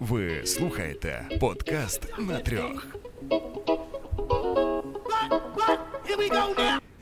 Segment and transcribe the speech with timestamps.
[0.00, 2.86] Ви слухаєте подкаст на трьох.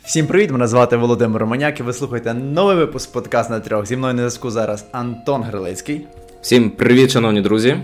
[0.04, 0.50] Всім привіт!
[0.50, 3.86] Мене звати Володимир Романяк і ви слухаєте новий випуск подкаст на трьох.
[3.86, 6.06] Зі мною на зв'язку зараз Антон Грилицький
[6.42, 7.76] Всім привіт, шановні друзі.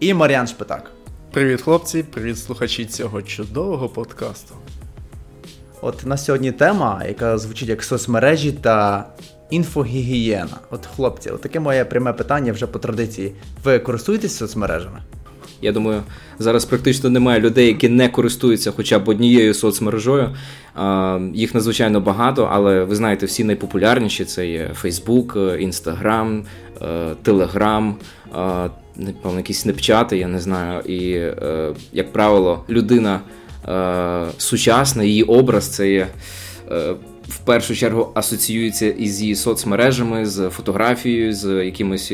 [0.00, 0.90] і Мар'ян Шпитак.
[1.32, 4.54] Привіт, хлопці, привіт, слухачі цього чудового подкасту.
[5.82, 9.06] От на сьогодні тема, яка звучить як соцмережі та
[9.50, 10.56] інфогігієна.
[10.70, 13.32] От хлопці, от таке моє пряме питання вже по традиції.
[13.64, 14.98] Ви користуєтесь соцмережами?
[15.62, 16.02] Я думаю,
[16.38, 20.36] зараз практично немає людей, які не користуються хоча б однією соцмережою.
[21.34, 25.34] Їх надзвичайно багато, але ви знаєте, всі найпопулярніші це є Facebook,
[25.66, 26.42] Instagram,
[27.24, 27.94] Telegram,
[28.96, 30.80] напевно, якісь снепчати, я не знаю.
[30.80, 33.20] І, е, як правило, людина
[33.68, 36.06] е, сучасна, її образ це є.
[37.30, 42.12] Е, в першу чергу асоціюється із її соцмережами, з фотографією, з якимись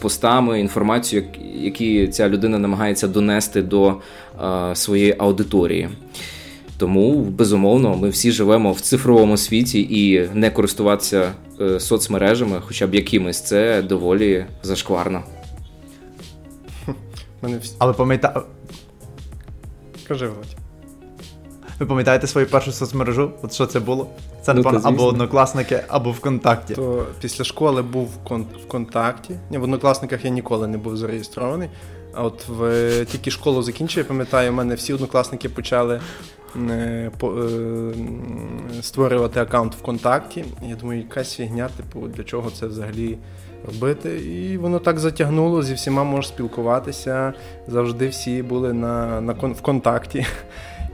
[0.00, 3.96] постами, інформацією, які ця людина намагається донести до
[4.74, 5.88] своєї аудиторії.
[6.78, 11.32] Тому, безумовно, ми всі живемо в цифровому світі і не користуватися
[11.78, 15.22] соцмережами, хоча б якимись, це доволі зашкварно.
[17.42, 17.74] Мене всі...
[17.78, 18.40] А ви пам'ятаєте.
[20.08, 20.53] Кажи, Володь.
[21.78, 23.30] Ви пам'ятаєте свою першу соцмережу?
[23.42, 24.06] От що це було?
[24.42, 26.74] Це, напевно, ну, або однокласники, або ВКонтакті.
[26.74, 28.10] То після школи був
[28.64, 29.34] ВКонтакті.
[29.50, 31.68] Ні, в однокласниках я ніколи не був зареєстрований.
[32.14, 36.00] А от в тільки школу закінчив, я пам'ятаю, у мене всі однокласники почали
[36.56, 37.94] е, по, е,
[38.82, 40.44] створювати аккаунт ВКонтакті.
[40.68, 43.18] Я думаю, якась фігня, типу, для чого це взагалі
[43.66, 44.18] робити.
[44.18, 47.32] І воно так затягнуло, зі всіма можеш спілкуватися.
[47.68, 50.26] Завжди всі були на, на в контакті.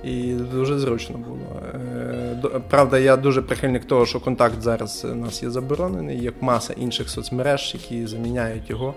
[0.05, 1.63] І дуже зручно було.
[1.75, 6.73] Е, правда, я дуже прихильник того, що контакт зараз у нас є заборонений, як маса
[6.73, 8.95] інших соцмереж, які заміняють його.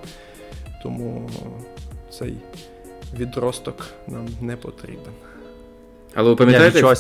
[0.84, 1.30] Тому
[2.10, 2.34] цей
[3.18, 5.14] відросток нам не потрібен.
[6.16, 6.96] Але ви пам'ятаєте,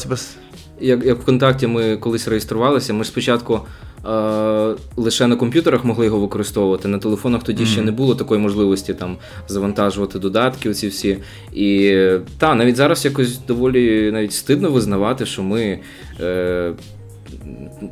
[0.79, 3.62] як, як ВКонтакті ми колись реєструвалися, ми ж спочатку
[4.06, 6.88] е, лише на комп'ютерах могли його використовувати.
[6.88, 7.68] На телефонах тоді mm-hmm.
[7.68, 10.69] ще не було такої можливості там завантажувати додатки.
[10.69, 11.18] Оці всі.
[11.53, 11.97] І
[12.38, 15.79] та, навіть зараз якось доволі навіть стидно визнавати, що ми.
[16.19, 16.73] Е,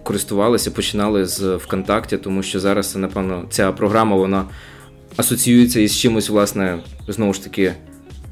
[0.04, 4.46] Користувалися, починали з ВКонтакті, тому що зараз, напевно, ця програма вона
[5.18, 7.74] асоціюється із чимось, власне, знову ж таки,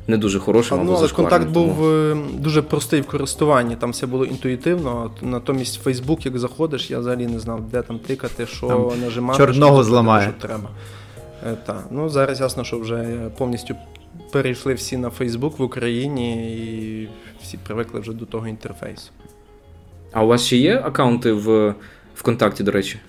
[0.10, 0.86] не дуже хорошим.
[0.86, 1.68] Ну, але контакт тому...
[1.68, 5.12] був е, дуже простий в користуванні, там все було інтуїтивно.
[5.22, 9.38] Натомість Facebook, як заходиш, я взагалі не знав, де там тикати, що там нажимати.
[9.38, 10.34] Чорного зламає.
[10.38, 10.70] Що треба.
[11.48, 11.84] Е, та.
[11.92, 13.76] Ну, Зараз ясно, що вже повністю
[14.32, 17.10] перейшли всі на Facebook в Україні і
[17.44, 19.12] всі привикли вже до того інтерфейсу.
[20.14, 21.76] А у вас ще є аккаунти в
[22.16, 23.00] ВКонтакті, до речі?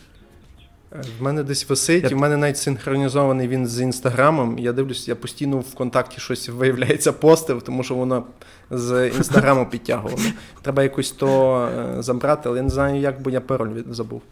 [0.91, 4.59] В мене десь висить, і в мене навіть синхронізований він з інстаграмом.
[4.59, 8.25] Я дивлюсь, я постійно в контакті щось виявляється постив, тому що воно
[8.71, 10.23] з інстаграму підтягувало.
[10.62, 11.59] Треба якось то
[11.99, 14.23] е, забрати, але я не знаю, як, бо я пароль забув.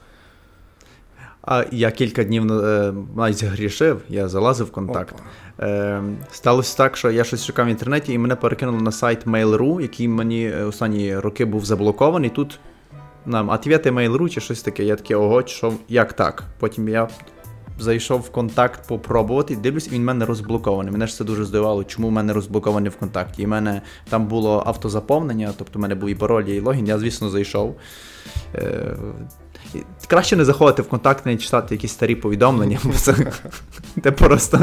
[1.42, 5.14] А я кілька днів е, навіть згрішив, я залазив в контакт.
[5.60, 6.02] Е,
[6.32, 10.08] Сталося так, що я щось шукав в інтернеті, і мене перекинуло на сайт Mail.ru, який
[10.08, 12.30] мені останні роки був заблокований.
[12.30, 12.60] Тут
[13.28, 14.84] нам ответи Mail.ru чи щось таке.
[14.84, 16.44] Я таке, ого, що як так?
[16.58, 17.08] Потім я
[17.80, 20.92] зайшов в контакт попробувати, дивлюсь, він в мене розблокований.
[20.92, 23.42] Мене ж це дуже здивувало, чому в мене розблокований в контакті.
[23.42, 26.98] І в мене там було автозаповнення, тобто в мене був і пароль, і логін, я,
[26.98, 27.76] звісно, зайшов.
[28.54, 28.96] Е,
[30.06, 33.14] Краще не заходити в контакт, не читати якісь старі повідомлення, бо це
[34.02, 34.60] ти просто.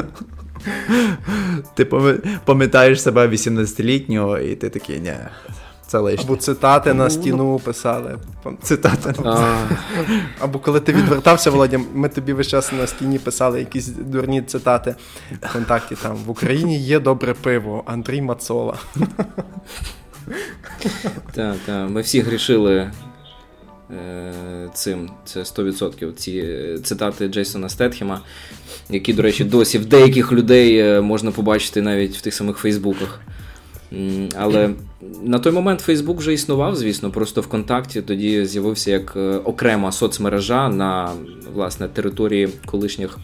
[1.74, 1.86] Ти
[2.46, 5.14] пам'ятаєш себе 18-літнього, і ти такий, ні,
[5.96, 6.26] це лишнє.
[6.26, 8.18] Або цитати на стіну писали.
[8.62, 9.14] Цитати.
[10.40, 14.96] Або коли ти відвертався, Володя, ми тобі весь час на стіні писали якісь дурні цитати
[15.42, 18.78] в контакті там в Україні є добре пиво, Андрій Мацола.
[21.34, 21.90] Так, так.
[21.90, 22.92] Ми всі грішили
[23.92, 25.10] е, цим.
[25.26, 26.14] Це 100%.
[26.14, 26.44] Ці
[26.84, 28.22] цитати Джейсона Стетхема,
[28.90, 33.22] які, до речі, досі в деяких людей е, можна побачити навіть в тих самих Фейсбуках.
[34.38, 34.70] Але
[35.24, 40.70] на той момент Фейсбук вже існував, звісно, просто ВКонтакті тоді з'явився як е, окрема соцмережа
[40.70, 41.12] на
[41.54, 43.18] власне території колишніх.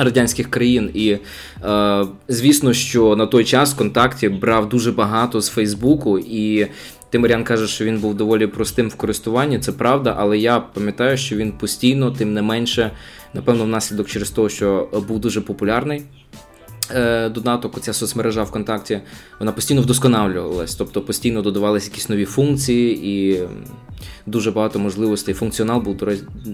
[0.00, 1.18] Радянських країн, і
[1.64, 6.66] е, звісно, що на той час ВКонтакті брав дуже багато з Фейсбуку, і
[7.10, 9.58] Тимирян каже, що він був доволі простим в користуванні.
[9.58, 12.90] Це правда, але я пам'ятаю, що він постійно, тим не менше,
[13.34, 16.02] напевно, внаслідок через те, що був дуже популярний.
[16.90, 19.00] Е, додаток, оця соцмережа ВКонтакті,
[19.38, 23.42] вона постійно вдосконалювалась, тобто постійно додавалися якісь нові функції і
[24.26, 25.34] дуже багато можливостей.
[25.34, 25.96] Функціонал був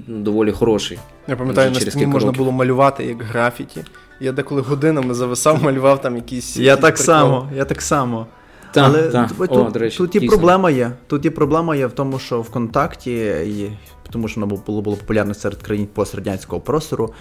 [0.08, 0.98] доволі хороший.
[1.28, 3.84] Я пам'ятаю, на стіні можна було малювати як графіті.
[4.20, 6.56] Я деколи годинами зависав, малював там якісь.
[6.56, 8.26] Я так само, я так само.
[8.76, 9.28] Але.
[9.96, 10.92] Тут, і проблема є.
[11.06, 13.10] Тут і проблема є в тому, що ВКонтакті,
[14.14, 17.12] тому що воно було було популярне серед країн пострадянського простору,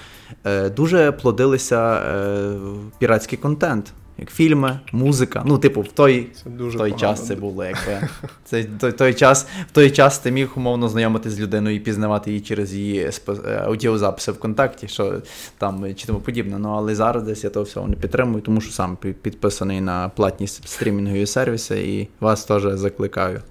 [0.44, 2.56] е, дуже плодилися е,
[3.00, 5.44] піратський контент як фільми, музика.
[5.46, 8.08] Ну, типу, в той в той час це було якби.
[8.46, 12.32] Це той, той час, В той час ти міг умовно знайомитися з людиною і пізнавати
[12.32, 13.12] її через її
[13.46, 15.22] е, аудіозаписи ВКонтакті, що
[15.58, 16.60] там чи тому подібне.
[16.60, 20.48] Ну але зараз десь я того всього не підтримую, тому що сам підписаний на платні
[20.48, 23.42] стрімінгові сервіси і вас теж закликаю.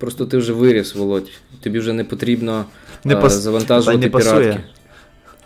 [0.00, 1.30] Просто ти вже виріс, Володь.
[1.60, 2.64] Тобі вже не потрібно
[3.04, 3.32] не пос...
[3.32, 4.60] завантажувати не піратки.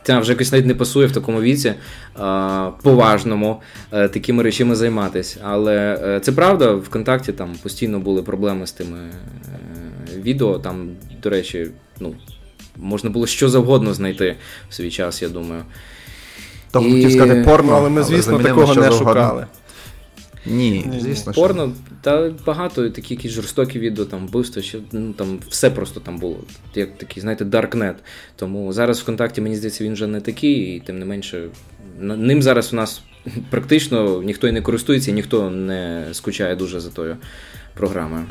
[0.03, 1.75] Це вже якось навіть не пасує в такому віці
[2.15, 3.61] а, поважному
[3.91, 5.41] а, е, такими речами займатися.
[5.43, 10.59] Але а, е, це правда, в контакті там постійно були проблеми з тими е, відео.
[10.59, 10.89] Там,
[11.23, 12.15] до речі, ну,
[12.77, 14.37] можна було що завгодно знайти
[14.71, 15.63] в свій час, я думаю.
[16.71, 19.47] Тому хотів сказати порно, але ми, звісно, такого не шукали.
[20.47, 21.33] Ні, звісно.
[21.33, 26.19] Порно, та багато такі якісь жорстокі відео, там вбивства, ще ну там все просто там
[26.19, 26.37] було.
[26.75, 27.97] Як такий, знаєте, Даркнет.
[28.37, 31.49] Тому зараз ВКонтакті, мені здається, він вже не такий, і тим не менше,
[32.01, 33.03] ним зараз у нас
[33.51, 37.17] практично ніхто і не користується, і ніхто не скучає дуже за тою
[37.75, 38.25] програмою.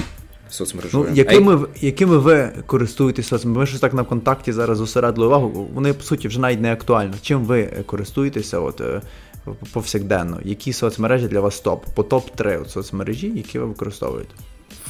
[0.49, 1.05] Соцмережою.
[1.09, 3.59] Ну, якими якими ви користуєтесь соцмережами?
[3.59, 5.69] Ми щось так на контакті зараз зосередили увагу.
[5.73, 7.13] Вони по суті вже навіть не актуально.
[7.21, 8.59] Чим ви користуєтеся?
[8.59, 9.01] От е,
[9.73, 10.39] повсякденно.
[10.43, 11.85] Які соцмережі для вас топ?
[11.85, 14.35] По топ-3 соцмережі, які ви використовуєте?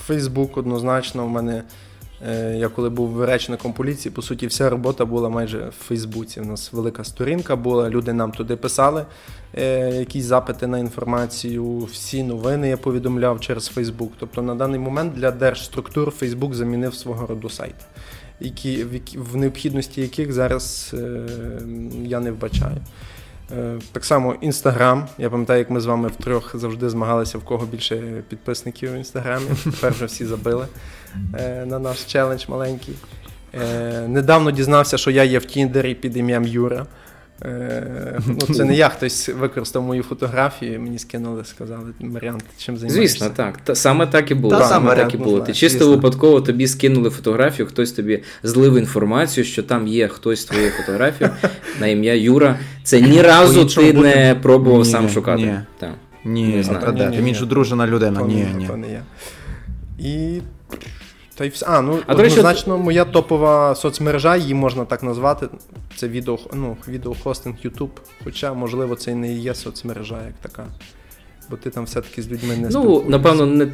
[0.05, 1.25] Фейсбук однозначно.
[1.25, 1.63] У мене
[2.27, 6.41] е, я коли був речником поліції, по суті, вся робота була майже в Фейсбуці.
[6.41, 9.05] У нас велика сторінка була, люди нам туди писали
[9.57, 14.13] е, якісь запити на інформацію, всі новини я повідомляв через Фейсбук.
[14.19, 17.75] Тобто на даний момент для держструктур Фейсбук замінив свого роду сайт,
[18.39, 18.83] які,
[19.15, 21.27] в необхідності яких зараз е,
[22.03, 22.77] я не вбачаю.
[23.51, 25.07] Е, так само Інстаграм.
[25.17, 29.45] Я пам'ятаю, як ми з вами втрьох завжди змагалися, в кого більше підписників в інстаграмі.
[29.63, 30.67] Тепер вже всі забили
[31.39, 32.95] е, на наш челендж маленький.
[33.53, 36.85] Е, недавно дізнався, що я є в Тіндері під ім'ям Юра.
[37.45, 43.17] Е, ну, Це не я хтось використав мою фотографію, мені скинули, сказали, Маріан, чим займаєшся?
[43.17, 43.57] Звісно, так.
[43.57, 44.57] Та, саме так і було.
[44.57, 45.39] Та, саме так і було.
[45.39, 45.95] Ти чисто звісно.
[45.95, 51.29] випадково тобі скинули фотографію, хтось тобі злив інформацію, що там є хтось твою фотографію
[51.79, 52.59] на ім'я Юра.
[52.83, 55.43] Це ні разу ти не пробував ні, сам шукати.
[55.43, 55.93] Ні, так.
[56.25, 56.93] ні, не знаю.
[56.93, 58.21] Ні, ні, Ти між дружина людина.
[58.21, 58.67] Ні, ні.
[58.67, 59.01] То не я.
[59.99, 60.41] І
[61.35, 61.65] та й все.
[61.69, 62.85] А, ну а, однозначно, речі...
[62.85, 65.47] моя топова соцмережа, її можна так назвати.
[65.95, 67.89] Це відео, ну, відеохостинг YouTube.
[68.23, 70.65] Хоча, можливо, це і не є соцмережа як така.
[71.49, 73.65] Бо ти там все-таки з людьми не Ну, напевно, не,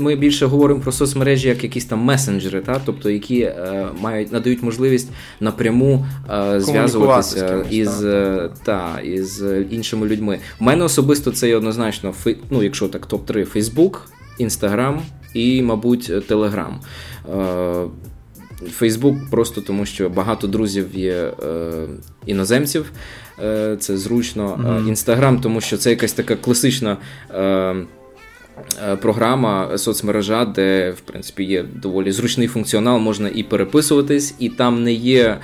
[0.00, 2.80] ми більше говоримо про соцмережі як якісь там месенджери, та?
[2.84, 5.08] тобто які е, мають надають можливість
[5.40, 10.38] напряму е, зв'язуватися із е, та, із іншими людьми.
[10.60, 12.14] У мене особисто це є однозначно
[12.50, 13.98] ну, якщо так, топ-3 Facebook,
[14.40, 14.98] Instagram
[15.34, 16.80] і, мабуть, Телеграм.
[18.70, 21.32] Фейсбук просто тому, що багато друзів є е,
[22.26, 22.92] іноземців,
[23.42, 24.82] е, це зручно.
[24.88, 25.42] Інстаграм, mm-hmm.
[25.42, 26.96] тому що це якась така класична.
[27.34, 34.82] Е, Програма соцмережа, де в принципі є доволі зручний функціонал, можна і переписуватись, і там
[34.82, 35.38] не є е,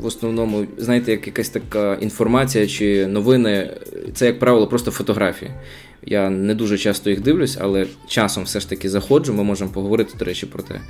[0.00, 3.70] в основному, знаєте, як якась така інформація чи новини.
[4.14, 5.50] Це, як правило, просто фотографії.
[6.02, 9.32] Я не дуже часто їх дивлюсь, але часом все ж таки заходжу.
[9.32, 10.80] Ми можемо поговорити, до речі, про те,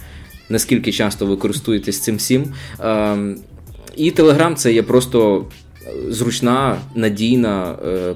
[0.49, 2.55] наскільки часто ви користуєтесь цим всім.
[2.81, 3.37] Ем,
[3.97, 5.47] і Телеграм це є просто
[6.09, 8.15] зручна, надійна, е,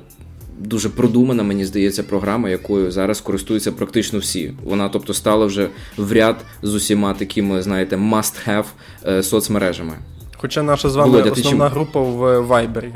[0.59, 4.53] дуже продумана, мені здається, програма, якою зараз користуються практично всі.
[4.65, 8.65] Вона, тобто, стала вже в ряд з усіма такими, знаєте, must-have
[9.07, 9.93] е, соцмережами.
[10.37, 11.75] Хоча наша з вами Володя, основна чим...
[11.75, 12.95] група в Вайбері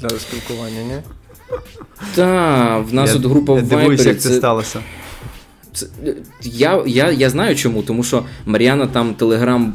[0.00, 0.96] для спілкування, ні?
[2.14, 4.08] Так, в нас я, от група в Вайбері.
[4.08, 4.80] як це сталося.
[6.42, 9.74] Я я, я знаю чому, тому що Мар'яна там Телеграм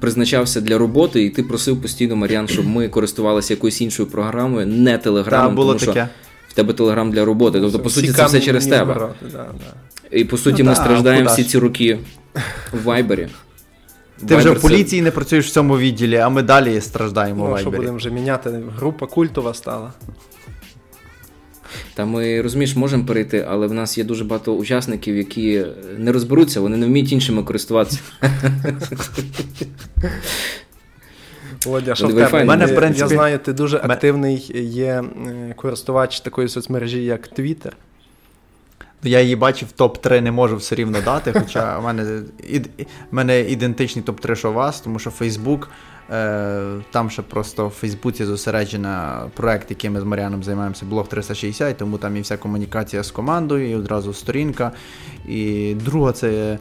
[0.00, 4.98] призначався для роботи, і ти просив постійно Мар'ян, щоб ми користувалися якоюсь іншою програмою, не
[4.98, 5.92] Телеграмом, було тому таке.
[5.92, 6.08] що
[6.48, 7.60] в тебе Телеграм для роботи.
[7.60, 8.94] Тобто, по суті, це все через тебе.
[8.94, 10.16] Брати, да, да.
[10.18, 11.98] І по суті, ну, ми та, страждаємо всі ці роки
[12.72, 13.28] в Вайбері.
[14.28, 15.04] Ти вже в поліції це...
[15.04, 17.72] не працюєш в цьому відділі, а ми далі страждаємо ну, в Вайбері.
[17.72, 18.62] Що будемо вже міняти?
[18.76, 19.92] Група культова стала.
[21.94, 25.66] Та ми розумієш, можемо перейти, але в нас є дуже багато учасників, які
[25.98, 28.00] не розберуться, вони не вміють іншими користуватися.
[31.64, 32.44] Володя, що в тебе?
[32.44, 33.00] Мене, в принципі...
[33.00, 37.72] Я знаю, ти дуже активний є е, користувач такої соцмережі, як Twitter.
[39.02, 42.22] Я її бачив топ-3 не можу все рівно дати, хоча в мене
[43.10, 45.74] в мене ідентичний топ-3, що у вас, тому що Фейсбук, е,
[46.90, 51.98] там ще просто в Фейсбуці зосереджена проект, який ми з Маріаном займаємося, блог 360, тому
[51.98, 54.72] там і вся комунікація з командою, і одразу сторінка.
[55.28, 56.58] І друга це.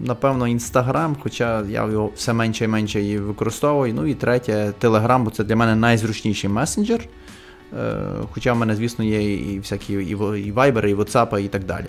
[0.00, 3.94] Напевно, Інстаграм, хоча я його все менше і менше її використовую.
[3.94, 7.00] Ну і третє, Телеграм, бо це для мене найзручніший месенджер.
[7.78, 8.00] Е,
[8.32, 10.16] хоча в мене, звісно, є і всякі і
[10.52, 11.86] Viber, і WhatsApp, і так далі.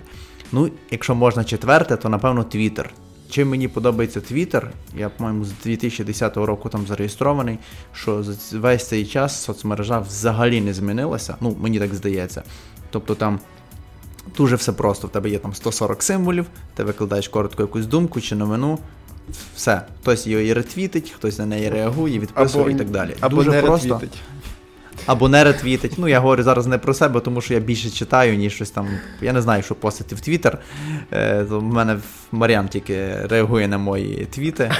[0.52, 2.86] Ну, якщо можна четверте, то напевно Twitter.
[3.30, 7.58] Чим мені подобається Twitter, я, по-моєму, з 2010 року там зареєстрований,
[7.94, 11.36] що за весь цей час соцмережа взагалі не змінилася.
[11.40, 12.42] Ну, мені так здається.
[12.90, 13.40] Тобто там
[14.36, 15.06] дуже все просто.
[15.06, 18.78] В тебе є там 140 символів, ти викладаєш коротко якусь думку чи новину.
[19.56, 23.16] Все, хтось її ретвітить, хтось на неї реагує, відписує або, і так далі.
[23.20, 23.88] Або Дуже не просто.
[23.88, 24.18] ретвітить.
[25.06, 25.92] Або не ретвітить.
[25.98, 28.88] Ну, я говорю зараз не про себе, тому що я більше читаю, ніж щось там.
[29.22, 30.58] Я не знаю, що постити в Твіттер.
[31.12, 31.98] Е, У мене
[32.32, 34.70] Маріан тільки реагує на мої твіти.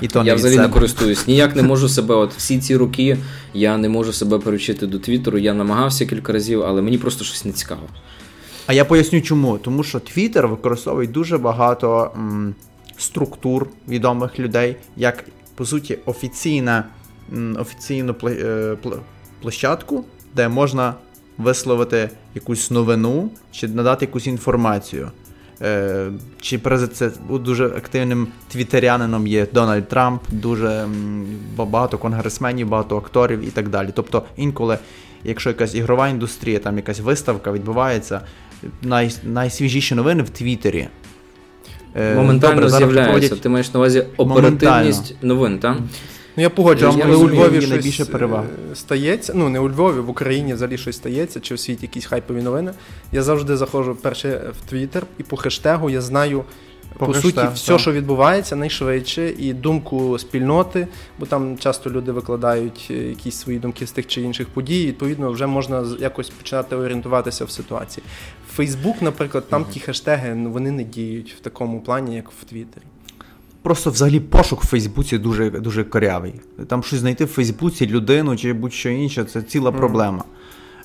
[0.00, 0.66] і то не Я взагалі себе.
[0.68, 1.26] не користуюсь.
[1.26, 2.14] Ніяк не можу себе.
[2.14, 3.18] От всі ці роки
[3.54, 5.38] я не можу себе перечити до Твіттеру.
[5.38, 7.82] Я намагався кілька разів, але мені просто щось не цікаво.
[8.66, 9.58] А я поясню чому.
[9.58, 12.54] Тому що Твіттер використовує дуже багато м,
[12.98, 16.84] структур відомих людей, як по суті офіційна
[17.58, 18.76] офіційну е,
[19.42, 20.04] площадку,
[20.36, 20.94] де можна
[21.38, 25.10] висловити якусь новину чи надати якусь інформацію.
[25.62, 26.60] Е, чи
[26.92, 30.88] це дуже активним твітерянином є Дональд Трамп, дуже
[31.56, 33.88] багато конгресменів, багато акторів і так далі.
[33.94, 34.78] Тобто інколи,
[35.24, 38.20] якщо якась ігрова індустрія, там якась виставка відбувається,
[38.82, 40.88] най, найсвіжіші новини в Твіттері.
[41.96, 43.12] Е, Моментально Добре, з'являється.
[43.12, 43.40] Проводять...
[43.40, 45.76] Ти маєш на увазі оперативність новин, так?
[46.40, 48.06] Ну я погоджуюсь, коли у Львові щось найбільше.
[48.72, 49.32] Е, стається.
[49.36, 52.72] Ну не у Львові, в Україні взагалі щось стається, чи в світі якісь хайпові новини.
[53.12, 56.44] Я завжди заходжу перше в Твіттер, і по хештегу я знаю.
[56.98, 57.54] По, по суті, так.
[57.54, 63.58] все, що відбувається, найшвидше, і думку спільноти, бо там часто люди викладають е, якісь свої
[63.58, 64.82] думки з тих чи інших подій.
[64.82, 68.04] і, Відповідно, вже можна якось починати орієнтуватися в ситуації.
[68.52, 72.84] Фейсбук, наприклад, там ті хештеги ну, вони не діють в такому плані, як в Твіттері.
[73.62, 76.34] Просто взагалі пошук в Фейсбуці дуже дуже корявий.
[76.66, 79.76] Там щось знайти в Фейсбуці людину чи будь-що інше це ціла mm.
[79.76, 80.24] проблема.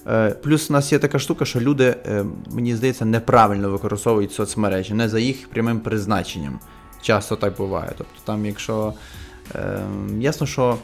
[0.07, 4.93] Е, Плюс у нас є така штука, що люди, е, мені здається, неправильно використовують соцмережі,
[4.93, 6.59] не за їх прямим призначенням.
[7.01, 7.91] Часто так буває.
[7.97, 8.93] Тобто, там, якщо
[9.55, 9.79] е,
[10.19, 10.77] ясно, що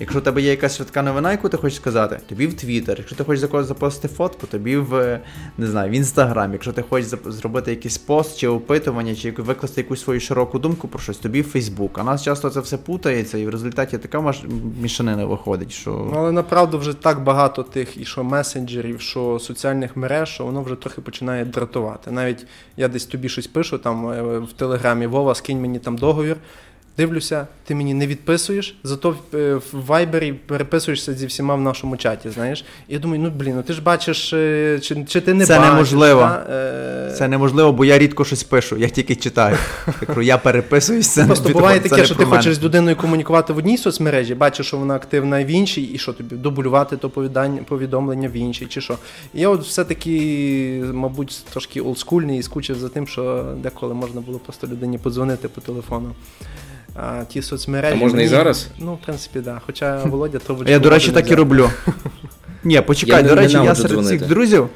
[0.00, 2.98] Якщо у тебе є якась швидка новина, яку ти хочеш сказати, тобі в Твіттер.
[2.98, 5.20] Якщо ти хочеш за когось запостити фотку, тобі в
[5.58, 6.52] не знаю, в Інстаграм.
[6.52, 10.98] Якщо ти хочеш зробити якийсь пост чи опитування, чи викласти якусь свою широку думку про
[10.98, 11.98] щось, тобі в Фейсбук.
[11.98, 14.34] А нас часто це все путається, і в результаті така
[14.80, 15.72] мішанина виходить.
[15.72, 15.90] що...
[15.90, 20.62] Ну, Але направду вже так багато тих і що месенджерів, що соціальних мереж, що воно
[20.62, 22.10] вже трохи починає дратувати.
[22.10, 26.36] Навіть я десь тобі щось пишу там е, в Телеграмі Вова, скинь мені там договір.
[26.98, 32.30] Дивлюся, ти мені не відписуєш, зато е, в Вайбері переписуєшся зі всіма в нашому чаті.
[32.30, 35.46] Знаєш, і я думаю, ну блін, ну ти ж бачиш, е, чи чи ти не
[35.46, 35.72] це бачиш.
[35.72, 36.20] неможливо.
[36.20, 36.46] Та?
[36.50, 39.56] Е, це неможливо, бо я рідко щось пишу, я тільки читаю.
[40.16, 41.08] Я я переписуюсь.
[41.08, 44.76] Це Просто буває таке, що ти хочеш з людиною комунікувати в одній соцмережі, бачиш, що
[44.76, 47.10] вона активна в іншій, і що тобі дублювати то
[47.68, 48.98] повідомлення в іншій, чи що.
[49.34, 54.38] І я от все-таки, мабуть, трошки олдскульний і скучив за тим, що деколи можна було
[54.38, 56.14] просто людині подзвонити по телефону
[57.02, 57.94] а, ті соцмережі.
[57.94, 58.26] А можна мені...
[58.26, 58.68] і зараз?
[58.78, 59.44] Ну, в принципі, так.
[59.44, 59.60] Да.
[59.66, 61.70] Хоча Володя то Я, до речі, так і роблю.
[62.64, 64.68] Ні, почекай, до речі, я серед всіх друзів.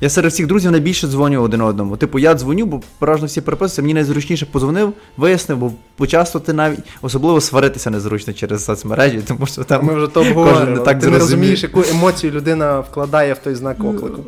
[0.00, 1.96] Я серед всіх друзів найбільше дзвоню один одному.
[1.96, 6.78] Типу, я дзвоню, бо переважно всі переписуються, мені найзручніше позвонив, вияснив, бо почасто ти навіть
[7.02, 10.80] особливо сваритися незручно через соцмережі, тому що там ми вже то обговорювали.
[10.80, 14.24] Так ти не розумієш, яку емоцію людина вкладає в той знак оклику.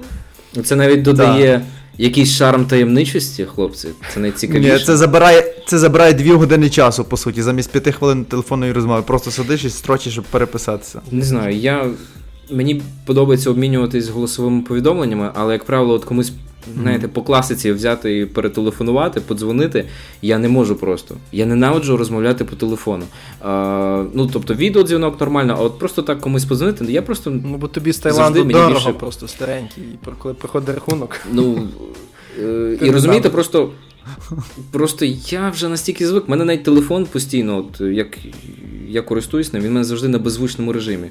[0.65, 1.62] Це навіть додає
[1.99, 3.88] якийсь шарм таємничості, хлопці.
[4.15, 4.73] Це найцікавіше.
[4.73, 9.03] Ні, це забирає це забирає дві години часу, по суті, замість п'яти хвилин телефонної розмови.
[9.03, 11.00] Просто сидиш і строчиш, щоб переписатися.
[11.11, 11.87] Не знаю, я.
[12.50, 16.33] Мені подобається обмінюватись голосовими повідомленнями, але, як правило, от комусь
[16.75, 19.85] знаєте, по класиці взяти і перетелефонувати, подзвонити.
[20.23, 21.15] Я не можу просто.
[21.33, 23.05] Я ненавиджу розмовляти по телефону.
[23.41, 27.31] А, Ну, тобто, відеодзвінок нормально, а от просто так комусь подзвонити, я просто.
[27.31, 28.93] Ну, бо тобі з Таїланду дорого більше...
[28.93, 29.85] просто старенький,
[30.19, 31.21] коли приходить рахунок.
[31.33, 31.69] Ну,
[32.43, 33.71] е, І розумієте, просто.
[34.71, 38.19] Просто я вже настільки звик, У мене навіть телефон постійно, от як
[38.88, 41.11] я користуюсь ним, він у мене завжди на беззвучному режимі.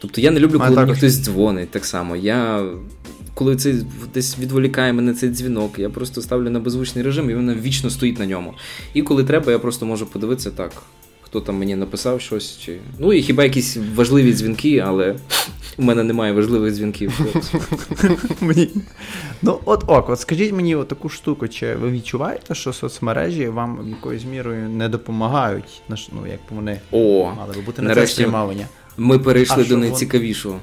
[0.00, 2.16] Тобто я не люблю, коли мені хтось дзвонить так само.
[2.16, 2.64] Я
[3.34, 3.74] коли це
[4.14, 8.18] десь відволікає мене цей дзвінок, я просто ставлю на беззвучний режим, і він вічно стоїть
[8.18, 8.54] на ньому.
[8.94, 10.72] І коли треба, я просто можу подивитися так.
[11.22, 12.58] хто там мені написав щось.
[12.58, 12.78] Чи...
[12.98, 15.16] Ну і хіба якісь важливі дзвінки, але
[15.76, 17.20] у мене немає важливих дзвінків.
[19.42, 24.24] Ну, от ок, от скажіть мені таку штуку, чи ви відчуваєте, що соцмережі вам якоюсь
[24.24, 26.80] мірою не допомагають, ну, як вони
[27.36, 28.66] мали би бути на це спрямовані?
[29.00, 30.58] Ми перейшли А до найцікавішого.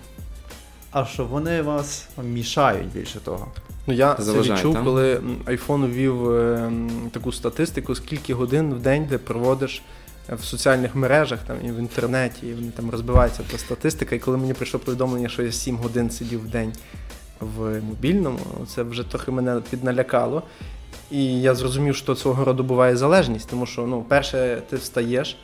[0.92, 3.48] А що вони вас мішають більше того?
[3.88, 4.84] Ну, я Заважає, це відчув, та?
[4.84, 6.72] коли iPhone ввів е,
[7.12, 9.82] таку статистику, скільки годин в день ти проводиш
[10.30, 14.16] в соціальних мережах там, і в інтернеті, і вони там розбивається та статистика.
[14.16, 16.74] І коли мені прийшло повідомлення, що я 7 годин сидів в день
[17.40, 20.44] в мобільному, це вже трохи мене підналякало.
[21.12, 25.38] І я зрозумів, що свого роду буває залежність, тому що, ну, перше, ти встаєш.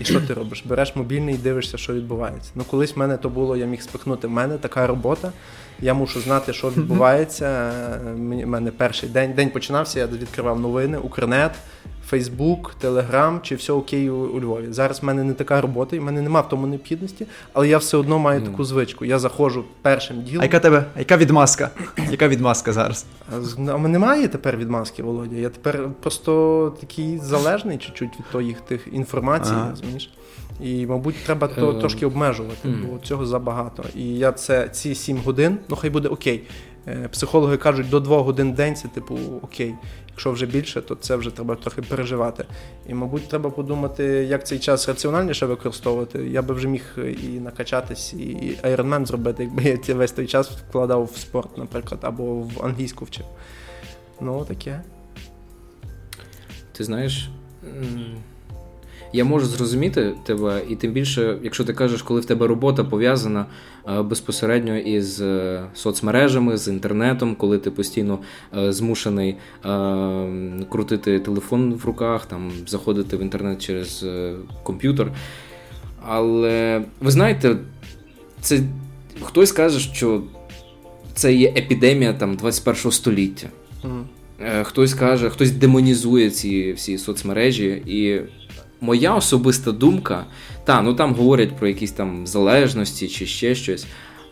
[0.00, 0.64] І що ти робиш?
[0.66, 2.50] Береш мобільний і дивишся, що відбувається.
[2.54, 4.26] Ну, колись в мене то було, я міг спихнути.
[4.26, 5.32] В мене така робота.
[5.80, 7.72] Я мушу знати, що відбувається.
[8.16, 11.52] У мене перший день день починався, я відкривав новини, Укрнет,
[12.08, 14.66] Фейсбук, Телеграм, чи все окей у, у Львові.
[14.70, 17.78] Зараз в мене не така робота, і в мене немає в тому необхідності, але я
[17.78, 19.04] все одно маю таку звичку.
[19.04, 20.40] Я заходжу першим ділом.
[20.40, 20.84] А яка тебе?
[20.96, 21.70] А яка відмазка?
[22.10, 23.06] Яка відмазка зараз?
[23.56, 25.36] А мене немає тепер відмазки, Володя.
[25.36, 29.70] Я тепер просто такий залежний чуть-чуть від тих тих інформацій, ага.
[29.70, 30.10] розумієш?
[30.60, 33.84] І, мабуть, треба то е, трошки обмежувати, бо цього забагато.
[33.96, 36.42] І я це ці 7 годин, ну хай буде окей.
[36.88, 39.74] Е, психологи кажуть, до 2 годин в день це типу окей.
[40.18, 42.44] Якщо вже більше, то це вже треба трохи переживати.
[42.86, 46.28] І, мабуть, треба подумати, як цей час раціональніше використовувати.
[46.28, 46.82] Я би вже міг
[47.22, 52.34] і накачатись, і айронмен зробити, якби я весь той час вкладав в спорт, наприклад, або
[52.34, 53.26] в англійську вчив.
[54.20, 54.82] Ну, таке.
[56.72, 57.30] Ти знаєш.
[59.12, 63.46] Я можу зрозуміти тебе, і тим більше, якщо ти кажеш, коли в тебе робота пов'язана
[63.88, 68.18] е, безпосередньо із е, соцмережами, з інтернетом, коли ти постійно
[68.56, 69.36] е, змушений
[70.68, 74.06] крутити телефон в руках, там заходити в інтернет через
[74.62, 75.12] комп'ютер.
[76.06, 77.56] Але ви знаєте,
[78.40, 78.60] це
[79.22, 80.22] хтось каже, що
[81.14, 83.48] це є епідемія там 21 століття.
[83.84, 84.04] Mm.
[84.64, 88.20] Хтось каже, хтось демонізує ці всі соцмережі і
[88.80, 90.24] моя особиста думка,
[90.64, 93.86] та, ну там говорять про якісь там залежності чи ще щось.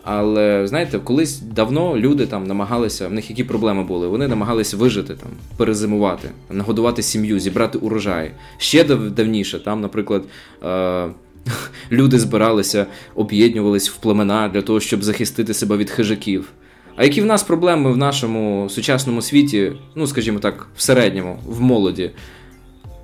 [0.08, 4.08] Але знаєте, колись давно люди там намагалися, в них які проблеми були?
[4.08, 8.30] Вони намагалися вижити, там, перезимувати, нагодувати сім'ю, зібрати урожай.
[8.58, 10.24] Ще дав, давніше, там, наприклад,
[10.64, 11.08] е-
[11.90, 16.52] люди збиралися, об'єднувались в племена для того, щоб захистити себе від хижаків.
[16.96, 21.60] А які в нас проблеми в нашому сучасному світі, ну скажімо так, в середньому, в
[21.60, 22.10] молоді?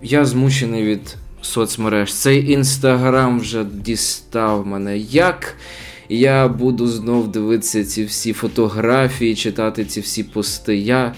[0.03, 2.14] Я змучений від соцмереж.
[2.14, 4.98] Цей інстаграм вже дістав мене.
[4.98, 5.57] Як
[6.09, 10.76] я буду знов дивитися ці всі фотографії, читати ці всі пости.
[10.76, 11.14] Я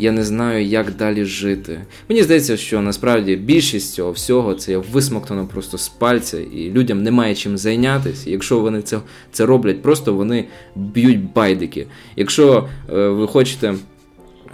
[0.00, 1.80] я не знаю, як далі жити.
[2.08, 7.02] Мені здається, що насправді більшість цього всього це є висмоктано просто з пальця, і людям
[7.02, 8.30] немає чим зайнятися.
[8.30, 8.98] Якщо вони це
[9.32, 10.44] це роблять, просто вони
[10.76, 11.86] б'ють байдики.
[12.16, 13.74] Якщо е, ви хочете.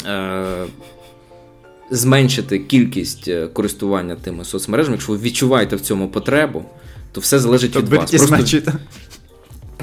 [0.06, 0.64] Е,
[1.90, 6.64] зменшити кількість е, користування тими соцмережами, якщо ви відчуваєте в цьому потребу,
[7.12, 8.10] то все залежить то від вас.
[8.10, 8.72] Просто,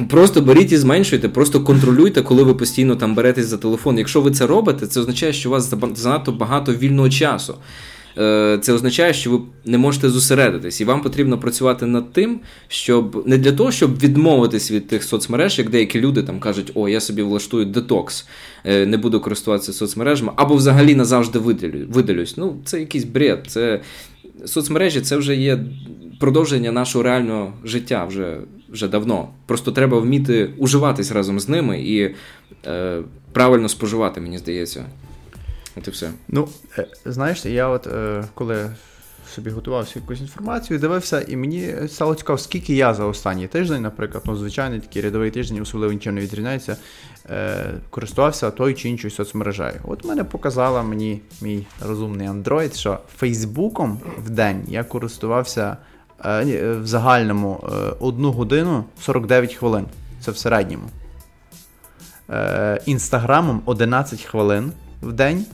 [0.10, 3.98] просто беріть і зменшуйте, просто контролюйте, коли ви постійно там беретесь за телефон.
[3.98, 7.56] Якщо ви це робите, це означає, що у вас занадто багато вільного часу.
[8.18, 13.28] Е, це означає, що ви не можете зосередитись, і вам потрібно працювати над тим, щоб
[13.28, 17.00] не для того, щоб відмовитись від тих соцмереж, як деякі люди там кажуть, о, я
[17.00, 18.28] собі влаштую детокс,
[18.66, 22.38] е, не буду користуватися соцмережами, або взагалі назавжди видалю, видалюсь.
[22.38, 23.46] Ну, це якийсь бред.
[23.48, 23.82] Це
[24.46, 25.60] соцмережі це вже є
[26.20, 28.38] продовження нашого реального життя вже
[28.72, 29.30] вже давно.
[29.46, 32.16] Просто треба вміти уживатись разом з ними і
[32.68, 34.86] е, правильно споживати, мені здається.
[35.78, 36.12] От і все.
[36.28, 38.72] Ну, е, знаєш, я от е, коли
[39.36, 44.24] собі готувався якусь інформацію, дивився, і мені стало цікаво, скільки я за останній тиждень, наприклад,
[44.26, 46.78] ну, звичайний такий рядовий тиждень, особливо нічого не відрізняється,
[47.30, 49.80] е, користувався тою чи іншою соцмережею.
[49.84, 55.78] От мене показала мені мій розумний Android, що Фейсбуком в день я користувався
[56.24, 57.64] в загальному
[58.00, 59.86] одну годину 49 хвилин.
[60.20, 60.84] Це в середньому.
[62.86, 65.46] Інстаграмом 11 хвилин в день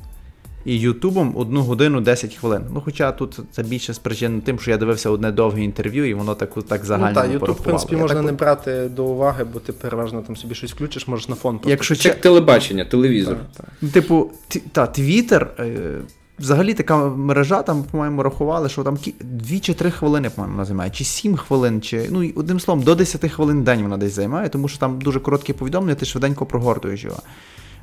[0.67, 2.61] і Ютубом одну годину 10 хвилин.
[2.73, 6.35] Ну, хоча тут це більше спричинено тим, що я дивився одне довге інтерв'ю, і воно
[6.35, 7.09] так так загально.
[7.09, 8.25] Ну, так, Ютуб, в принципі, я можна так...
[8.25, 11.69] не брати до уваги, бо ти переважно там собі щось включиш, можеш на фон просто.
[11.69, 13.37] Якщо Це телебачення, телевізор.
[13.57, 13.91] Так, так.
[13.91, 14.31] Типу,
[14.71, 15.97] та, Твіттер, е,
[16.39, 20.91] Взагалі така мережа, там, по-моєму, рахували, що там 2 чи 3 хвилини, по-моєму, вона займає,
[20.91, 24.49] чи 7 хвилин, чи ну одним словом, до 10 хвилин в день вона десь займає,
[24.49, 27.19] тому що там дуже короткі повідомлення, ти швиденько прогортуєш його.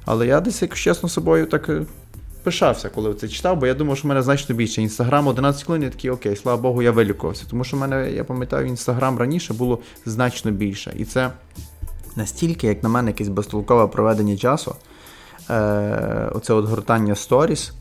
[0.04, 1.82] Але я десь, якщо чесно, собою так е,
[2.44, 4.82] пишався, коли це читав, бо я думав, що в мене значно більше.
[4.82, 7.44] Інстаграм 11 хвилин, я такий, окей, слава Богу, я вилікувався.
[7.50, 10.92] Тому що в мене, я пам'ятаю, інстаграм раніше було значно більше.
[10.96, 11.30] І це
[12.16, 14.76] настільки, як на мене, якесь безтолкове проведення часу.
[15.50, 17.72] Е, Оце от гортання сторіс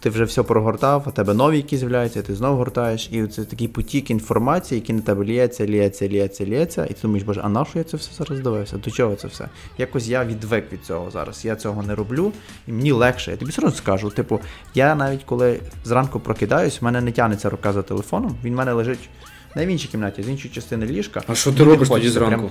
[0.00, 3.68] ти вже все прогортав, а тебе нові які з'являються, ти знову гортаєш, і це такий
[3.68, 7.64] потік інформації, який на тебе ліється, ліється, ліється, ліється, і ти думаєш, боже, а на
[7.64, 8.76] що я це все зараз дивився?
[8.76, 9.48] До чого це все?
[9.78, 11.44] Якось я відвик від цього зараз.
[11.44, 12.32] Я цього не роблю,
[12.66, 13.30] і мені легше.
[13.30, 14.10] Я тобі все скажу.
[14.10, 14.40] Типу,
[14.74, 18.72] я навіть коли зранку прокидаюсь, в мене не тягнеться рука за телефоном, він в мене
[18.72, 19.08] лежить
[19.56, 21.22] не в іншій кімнаті, з іншої частини ліжка.
[21.26, 22.36] А що ти робиш тоді зранку?
[22.36, 22.50] Прям...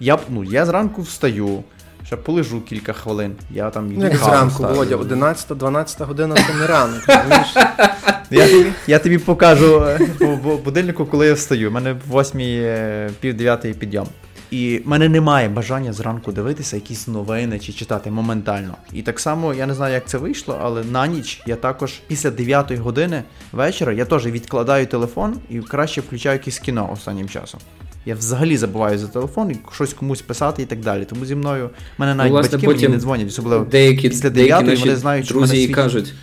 [0.00, 1.64] Я ну, я зранку встаю.
[2.08, 3.32] Ще полежу кілька хвилин.
[3.50, 7.02] Я там Як зранку, Володя, 11-12 година це не ранок.
[8.30, 8.48] Я
[8.86, 10.00] я тобі покажу е,
[10.42, 11.68] по будильнику, коли я встаю.
[11.68, 14.06] У мене в 8 е, пів 9 підйом.
[14.50, 18.74] І в мене немає бажання зранку дивитися якісь новини чи читати моментально.
[18.92, 22.30] І так само я не знаю, як це вийшло, але на ніч я також після
[22.30, 27.60] 9 години вечора я теж відкладаю телефон і краще включаю якесь кіно останнім часом.
[28.06, 31.04] Я взагалі забуваю за телефон і щось комусь писати і так далі.
[31.04, 34.80] Тому зі мною в мене навіть ну, батьки мені не дзвонять, особливо деякі, після 9
[34.80, 36.14] вони знають, що друзі мене кажуть.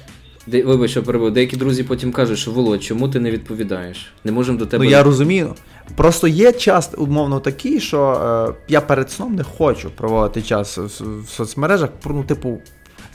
[0.48, 1.34] Де, вибач, що перебив.
[1.34, 4.14] Деякі друзі потім кажуть, що Володь, чому ти не відповідаєш?
[4.24, 4.86] Не можемо до тебе.
[4.86, 5.56] Ну я розумію.
[5.96, 8.12] Просто є час, умовно, такий, що
[8.50, 11.90] е, я перед сном не хочу проводити час в, соцмережах.
[12.06, 12.60] Ну, типу,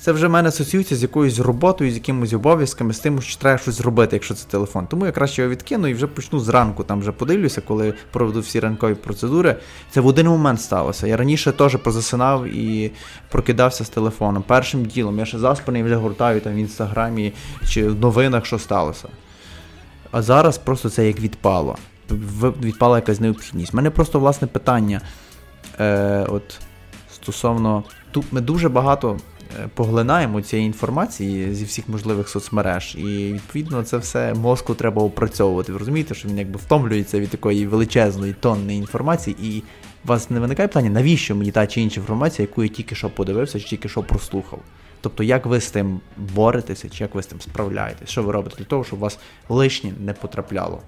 [0.01, 3.59] це вже в мене асоціюється з якоюсь роботою, з якимись обов'язками, з тим, що треба
[3.59, 4.87] щось зробити, якщо це телефон.
[4.87, 8.61] Тому я краще його відкину і вже почну зранку, там вже подивлюся, коли проведу всі
[8.61, 9.57] ранкові процедури.
[9.91, 11.07] Це в один момент сталося.
[11.07, 12.91] Я раніше теж позасинав і
[13.31, 14.45] прокидався з телефоном.
[14.47, 17.33] Першим ділом я ще заспаний вже гуртаю там в інстаграмі
[17.69, 19.09] чи в новинах, що сталося.
[20.11, 21.77] А зараз просто це як відпало.
[22.63, 23.75] Відпала якась необхідність.
[23.75, 25.01] У мене просто власне питання.
[25.81, 26.61] Е, от
[27.13, 27.85] Стосовно.
[28.13, 29.17] Тут ми дуже багато
[29.59, 35.73] Е, поглинаємо цієї інформації зі всіх можливих соцмереж, і відповідно це все мозку треба опрацьовувати.
[35.73, 39.63] Ви розумієте, що він якби втомлюється від такої величезної тонни інформації, і
[40.05, 43.11] у вас не виникає питання, навіщо мені та чи інша інформація, яку я тільки що
[43.11, 44.61] подивився, чи тільки що прослухав.
[45.01, 48.09] Тобто, як ви з тим боретеся, чи як ви з тим справляєтесь?
[48.09, 49.19] Що ви робите для того, щоб у вас
[49.49, 50.83] лишнє не потрапляло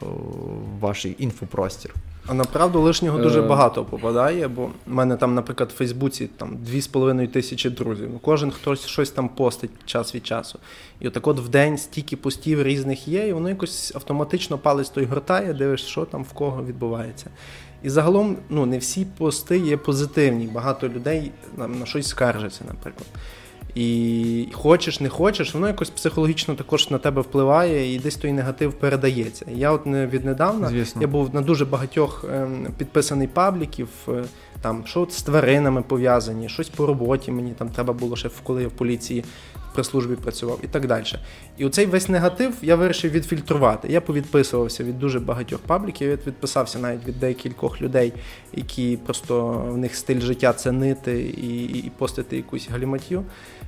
[0.00, 1.94] в ваш інфопростір?
[2.26, 3.42] А направду лишнього дуже е.
[3.42, 8.08] багато попадає, бо в мене там, наприклад, в Фейсбуці там 2,5 тисячі друзів.
[8.12, 10.58] Ну, Кожен хтось щось там постить час від часу.
[11.00, 15.04] І отак от в день стільки постів різних є, і воно якось автоматично палець той
[15.04, 17.30] гортає, дивишся, що там в кого відбувається.
[17.82, 20.46] І загалом ну, не всі пости є позитивні.
[20.46, 23.06] Багато людей на, на щось скаржаться, наприклад.
[23.76, 28.72] І хочеш, не хочеш, воно якось психологічно також на тебе впливає, і десь той негатив
[28.72, 29.46] передається.
[29.54, 31.02] Я от не віднедавна Звісно.
[31.02, 34.24] я був на дуже багатьох ем, підписаний пабліків, е,
[34.60, 38.68] там що з тваринами пов'язані, щось по роботі мені там треба було ще коли я
[38.68, 39.24] в поліції
[39.76, 41.04] прес-службі працював і так далі.
[41.58, 43.88] І оцей весь негатив я вирішив відфільтрувати.
[43.88, 48.12] Я повідписувався від дуже багатьох пабліків, я відписався навіть від декількох людей,
[48.52, 53.24] які просто в них стиль життя це нити і, і постити якусь галіматью.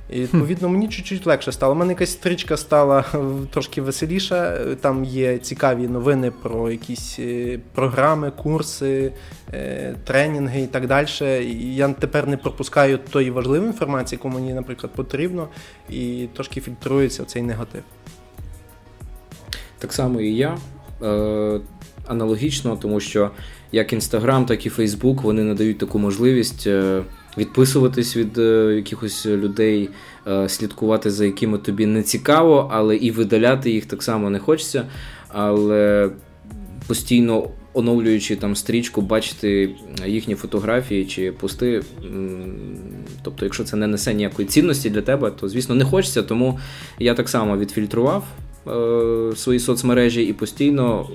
[0.09, 1.73] І відповідно мені чуть-чуть легше стало.
[1.73, 3.05] У мене якась стрічка стала
[3.51, 4.57] трошки веселіша.
[4.81, 9.11] Там є цікаві новини про якісь е, програми, курси,
[9.53, 11.07] е, тренінги і так далі.
[11.41, 15.47] І Я тепер не пропускаю тої важливої інформації, яку мені, наприклад, потрібно,
[15.89, 15.98] і
[16.33, 17.83] трошки фільтрується цей негатив.
[19.77, 20.57] Так само і я.
[21.03, 21.59] Е,
[22.07, 23.31] Аналогічно, тому що
[23.71, 26.67] як Інстаграм, так і Фейсбук вони надають таку можливість
[27.37, 29.89] відписуватись від е, якихось людей,
[30.27, 34.85] е, слідкувати за якими тобі не цікаво, але і видаляти їх так само не хочеться.
[35.27, 36.09] Але
[36.87, 37.47] постійно
[37.79, 39.69] оновлюючи там стрічку, бачити
[40.05, 41.83] їхні фотографії чи пости.
[43.21, 46.23] Тобто, якщо це не несе ніякої цінності для тебе, то звісно не хочеться.
[46.23, 46.59] Тому
[46.99, 48.23] я так само відфільтрував
[48.67, 51.09] е, свої соцмережі і постійно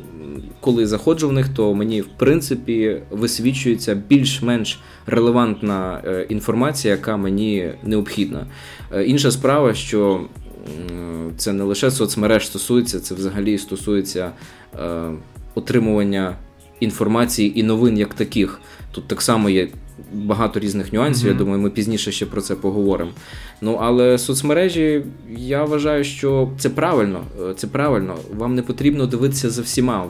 [0.61, 7.71] коли заходжу в них, то мені в принципі висвічується більш-менш релевантна е, інформація, яка мені
[7.83, 8.47] необхідна.
[8.93, 10.21] Е, інша справа, що
[11.37, 14.31] це не лише соцмереж стосується, це взагалі стосується
[14.81, 15.11] е,
[15.55, 16.37] отримування
[16.85, 18.61] інформації і новин як таких.
[18.93, 19.69] Тут так само є
[20.13, 21.29] багато різних нюансів.
[21.29, 21.33] Mm-hmm.
[21.33, 23.11] Я думаю, ми пізніше ще про це поговоримо.
[23.61, 25.03] Ну але соцмережі,
[25.37, 27.21] я вважаю, що це правильно.
[27.51, 28.17] Е, це правильно.
[28.37, 30.07] Вам не потрібно дивитися за всіма.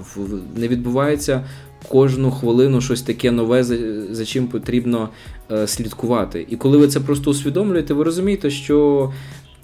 [0.57, 1.45] Не відбувається
[1.89, 3.77] кожну хвилину щось таке нове, за,
[4.15, 5.09] за чим потрібно
[5.53, 6.47] е, слідкувати.
[6.51, 9.13] І коли ви це просто усвідомлюєте, ви розумієте, що.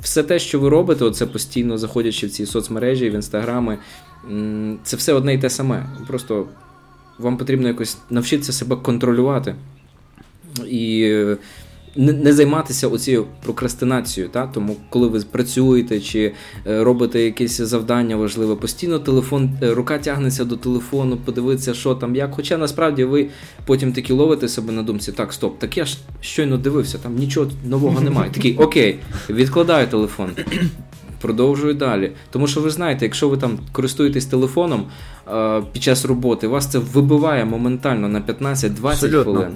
[0.02, 3.78] Все те, що ви робите, оце постійно заходячи в ці соцмережі, в інстаграми,
[4.82, 5.86] це все одне і те саме.
[6.06, 6.46] Просто
[7.20, 9.54] вам потрібно якось навчитися себе контролювати.
[10.66, 11.14] І
[11.96, 14.30] не, не займатися оцією прокрастинацією.
[14.32, 14.46] Та?
[14.46, 16.32] Тому, коли ви працюєте чи
[16.66, 22.16] е, робите якесь завдання важливе, постійно телефон, е, рука тягнеться до телефону, подивитися, що там,
[22.16, 22.34] як.
[22.34, 23.28] Хоча насправді ви
[23.66, 27.50] потім такі ловите себе на думці, так, стоп, так я ж щойно дивився, там нічого
[27.64, 28.30] нового немає.
[28.30, 28.98] Такий, окей,
[29.30, 30.30] відкладаю телефон.
[31.20, 32.12] Продовжую далі.
[32.30, 34.84] Тому що ви знаєте, якщо ви там користуєтесь телефоном е,
[35.72, 39.52] під час роботи, вас це вибиває моментально на 15-20 хвилин.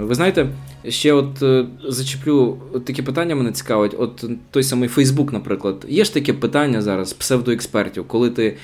[0.00, 0.48] Ви знаєте,
[0.88, 3.94] ще от е, зачеплю таке питання мене цікавить.
[3.98, 5.86] От той самий Фейсбук, наприклад.
[5.88, 8.54] Є ж таке питання зараз псевдоекспертів, коли ти е,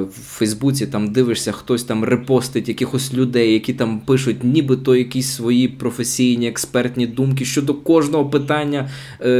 [0.00, 5.68] в Фейсбуці там дивишся, хтось там репостить якихось людей, які там пишуть, нібито якісь свої
[5.68, 9.30] професійні експертні думки щодо кожного питання, е,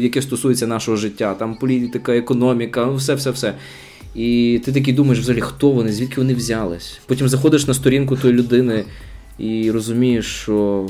[0.00, 3.54] яке стосується нашого життя, там політика, економіка, ну все-все-все.
[4.16, 7.00] І ти такий думаєш, взагалі, хто вони, звідки вони взялись?
[7.06, 8.84] Потім заходиш на сторінку тої людини
[9.38, 10.86] і розумієш, що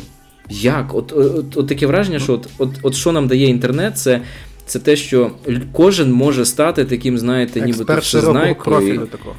[0.50, 0.94] як?
[0.94, 4.20] От от, от таке враження, що от, от, от що нам дає інтернет, це
[4.66, 5.30] це те, що
[5.72, 8.76] кожен може стати таким, знаєте, нібито всезнайкою.
[8.76, 9.36] профілю такого.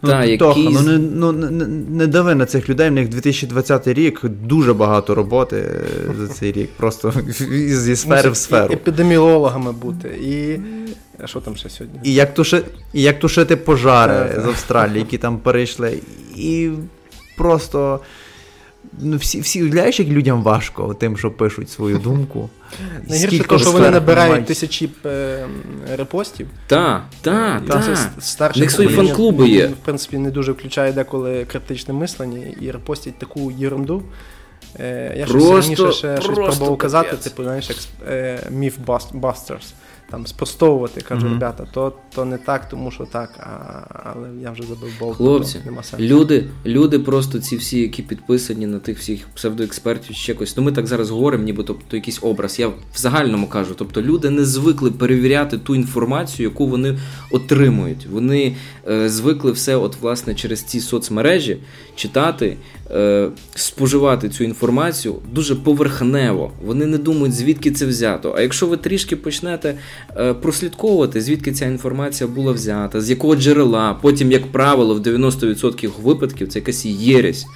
[0.00, 0.54] Та, ну.
[0.56, 5.14] Ну не ну, не, не дави на цих людей, в них 2020 рік дуже багато
[5.14, 5.70] роботи
[6.18, 7.12] за цей рік, просто
[7.68, 8.72] зі сфери в сферу.
[8.72, 10.60] І епідеміологами бути, і.
[11.22, 12.00] А що там ще сьогодні?
[12.02, 12.62] І як туши...
[12.92, 15.98] і як тушити пожари з Австралії, які там перейшли.
[16.36, 16.70] І
[17.36, 18.00] просто
[18.98, 22.50] ну, всі всі уявляєш, як людям важко тим, що пишуть свою думку.
[23.08, 24.90] Найгірше те, що вони набирають тисячі
[25.96, 26.48] репостів.
[26.66, 27.98] Так, так, так.
[28.20, 29.66] Старші свої фан-клуби є.
[29.66, 34.02] В принципі, не дуже включає деколи критичне мислення і репостять таку єрунду.
[34.80, 37.78] Е, я просто, щось раніше ще щось пробував казати, типу, знаєш, як
[38.08, 39.72] е, Mythbusters
[40.10, 41.32] там спростовувати, кажу, mm-hmm.
[41.32, 45.16] ребята, то то не так, тому що так, а, але я вже забив болт.
[45.16, 46.04] Хлопці, нема сенсу.
[46.04, 50.56] люди люди просто ці всі, які підписані на тих всіх псевдоекспертів, ще якось.
[50.56, 52.58] Ну ми так зараз говоримо, ніби тобто якийсь образ.
[52.58, 53.74] Я в загальному кажу.
[53.76, 56.98] Тобто люди не звикли перевіряти ту інформацію, яку вони
[57.30, 58.06] отримують.
[58.06, 58.56] Вони
[58.88, 61.58] е, звикли все, от власне, через ці соцмережі
[61.96, 62.56] читати,
[62.90, 66.52] е, споживати цю інформацію дуже поверхнево.
[66.64, 68.34] Вони не думають, звідки це взято.
[68.38, 69.74] А якщо ви трішки почнете.
[70.16, 73.98] Е, прослідковувати, звідки ця інформація була взята, з якого джерела.
[74.02, 77.46] Потім, як правило, в 90% випадків це якась єресь,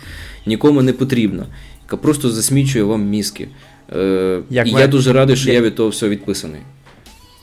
[0.46, 1.46] нікому не потрібна,
[1.85, 3.48] яка просто засмічує вам мізки.
[3.92, 4.80] Е, як І ми...
[4.80, 5.54] я дуже радий, що як...
[5.54, 6.61] я від того всього відписаний.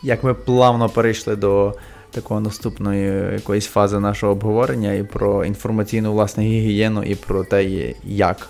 [0.03, 1.73] Як ми плавно перейшли до
[2.11, 8.49] такого наступної якоїсь фази нашого обговорення і про інформаційну власне гігієну, і про те, як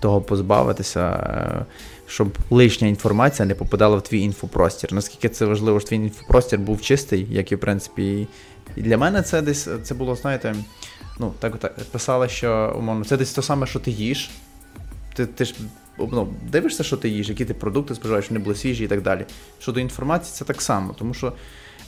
[0.00, 1.66] того позбавитися.
[2.12, 4.92] Е, щоб лишня інформація не попадала в твій інфопростір.
[4.92, 8.28] Наскільки це важливо, щоб твій інфопростір був чистий, як і в принципі.
[8.76, 10.54] І для мене це десь це було, знаєте,
[11.18, 14.30] ну, так так писали, що умовно, це десь те саме, що ти їш.
[15.14, 15.54] Ти ти ж
[15.98, 19.26] ну, дивишся, що ти їш, які ти продукти споживаєш, вони були свіжі і так далі.
[19.60, 21.32] Щодо інформації, це так само, тому що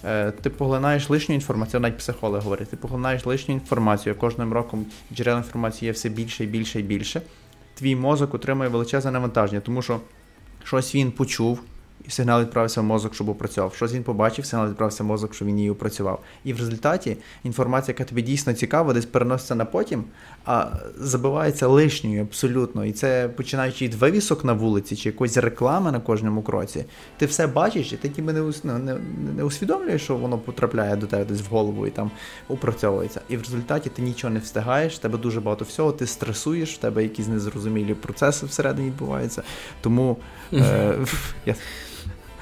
[0.05, 5.37] е, ти поглинаєш лишню інформацію, навіть психолог говорить, ти поглинаєш лишню інформацію, кожним роком джерел
[5.37, 7.23] інформації є все більше і більше і більше
[7.75, 10.01] твій мозок отримує величезне навантаження, тому що
[10.65, 11.61] щось він почув,
[12.07, 13.75] і сигнал відправився в мозок, щоб опрацював.
[13.75, 16.21] Щось він побачив, сигнал відправився в мозок, щоб він її опрацював.
[16.45, 20.05] І в результаті інформація, яка тобі дійсно цікава, десь переноситься на потім,
[20.45, 20.67] а
[20.99, 22.85] забивається лишньою абсолютно.
[22.85, 26.85] І це починаючи від вивісок на вулиці чи якоїсь реклами на кожному кроці.
[27.17, 28.97] Ти все бачиш, і ти ніби не, ну, не,
[29.37, 32.11] не усвідомлюєш, що воно потрапляє до тебе десь в голову і там
[32.49, 33.21] опрацьовується.
[33.29, 36.79] І в результаті ти нічого не встигаєш, в тебе дуже багато всього, ти стресуєш, в
[36.79, 39.43] тебе якісь незрозумілі процеси всередині відбуваються.
[39.81, 40.17] Тому.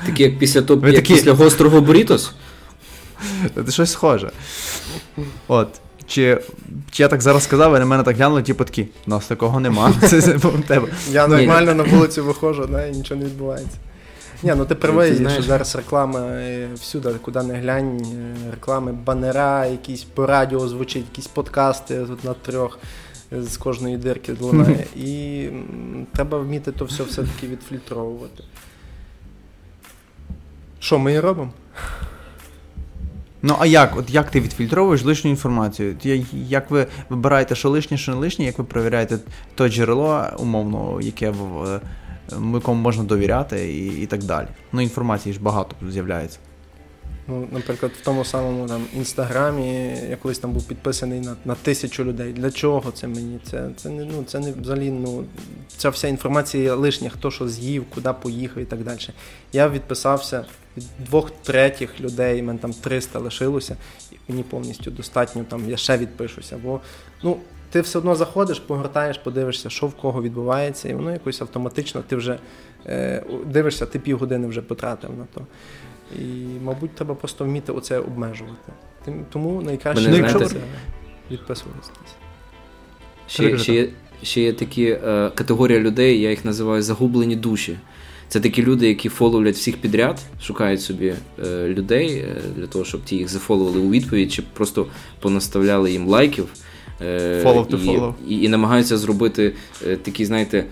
[0.06, 1.14] Такі як після топ, як такі...
[1.14, 2.32] після гострого бурітос?
[3.66, 4.30] Це щось схоже.
[5.48, 5.68] От.
[6.06, 6.40] Чи
[6.90, 9.60] чи я так зараз сказав, і на мене так глянули, типу такі, у нас такого
[9.60, 9.92] нема.
[10.00, 10.88] Це, це тебе.
[11.10, 13.76] Я нормально на вулицю виходжу, да, і нічого не відбувається.
[14.42, 19.66] Ні, ну ти правий, що зараз реклама е, всюди, куди не глянь, е, реклами, банера,
[19.66, 22.78] якісь по радіо звучить, якісь подкасти тут на трьох
[23.40, 24.86] з кожної дирки лунає.
[24.96, 25.48] І
[26.14, 28.44] треба вміти то все все-таки відфільтровувати.
[30.78, 31.52] Що ми і робимо?
[33.42, 33.96] Ну, а як?
[33.96, 35.96] От як ти відфільтровуєш лишню інформацію?
[36.32, 39.18] Як ви вибираєте, що лишнє, що не лишнє, як ви перевіряєте
[39.54, 41.80] то джерело, умовно, яке в е,
[42.54, 44.46] якому можна довіряти, і і так далі.
[44.72, 46.38] Ну, інформації ж багато з'являється.
[47.28, 52.04] Ну, Наприклад, в тому самому там інстаграмі я колись там був підписаний на на тисячу
[52.04, 52.32] людей.
[52.32, 53.40] Для чого це мені?
[53.50, 55.24] Це це не ну, це не взагалі ну,
[55.76, 58.98] ця вся інформація лишня, хто що з'їв, куди поїхав і так далі.
[59.52, 60.44] Я відписався
[60.76, 63.76] від двох третіх людей, мене там 300 лишилося,
[64.12, 66.58] і мені повністю достатньо, там я ще відпишуся.
[66.64, 66.80] Бо
[67.22, 67.36] ну,
[67.70, 72.16] ти все одно заходиш, погортаєш, подивишся, що в кого відбувається, і воно якось автоматично ти
[72.16, 72.38] вже
[72.86, 75.46] е, дивишся, ти півгодини вже потратив на то.
[76.18, 76.24] І,
[76.64, 78.72] мабуть, треба просто вміти оце обмежувати.
[79.32, 80.56] Тому найкраще Мене, знаєте, це
[81.30, 81.90] відписуватися.
[83.26, 83.88] Ще, ще, є,
[84.22, 87.76] ще є такі е, категорія людей, я їх називаю загублені душі.
[88.28, 91.14] Це такі люди, які фоловлять всіх підряд, шукають собі
[91.46, 94.86] е, людей е, для того, щоб ті їх зафоловили у відповідь, чи просто
[95.20, 96.48] понаставляли їм лайків.
[97.00, 98.14] Е, Follow to і, follow.
[98.28, 99.54] І, і намагаються зробити
[99.86, 100.64] е, такий, знаєте,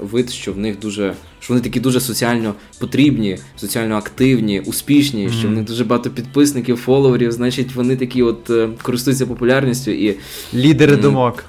[0.00, 1.14] вид, що в них дуже.
[1.40, 6.76] Що вони такі дуже соціально потрібні, соціально активні, успішні, що в них дуже багато підписників,
[6.76, 10.16] фоловерів, значить, вони такі от е, користуються популярністю і
[10.54, 11.44] Лідери думок.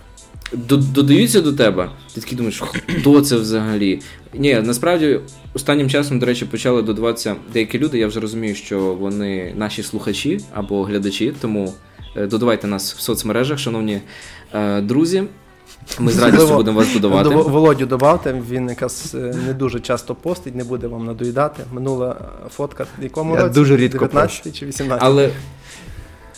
[0.54, 2.62] додаються до тебе, ти такий думаєш,
[3.00, 4.00] хто це взагалі?
[4.34, 5.20] Ні, насправді
[5.54, 7.98] останнім часом, до речі, почали додаватися деякі люди.
[7.98, 11.74] Я вже розумію, що вони наші слухачі або глядачі, тому
[12.18, 14.02] е, додавайте нас в соцмережах, шановні
[14.54, 15.24] е, друзі.
[16.00, 17.30] Ми з радістю будемо вас будувати.
[17.30, 21.64] Володю добавте, він якраз е, не дуже часто постить, не буде вам надоїдати.
[21.74, 22.16] Минула
[22.56, 23.54] фотка в якому Я році?
[23.54, 25.30] дуже рідко 19 чи 18 Але,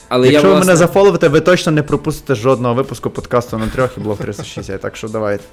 [0.09, 3.67] але Якщо я, ви власне, мене зафоловите, ви точно не пропустите жодного випуску подкасту на
[3.67, 5.43] трьох і блог 360, так що давайте.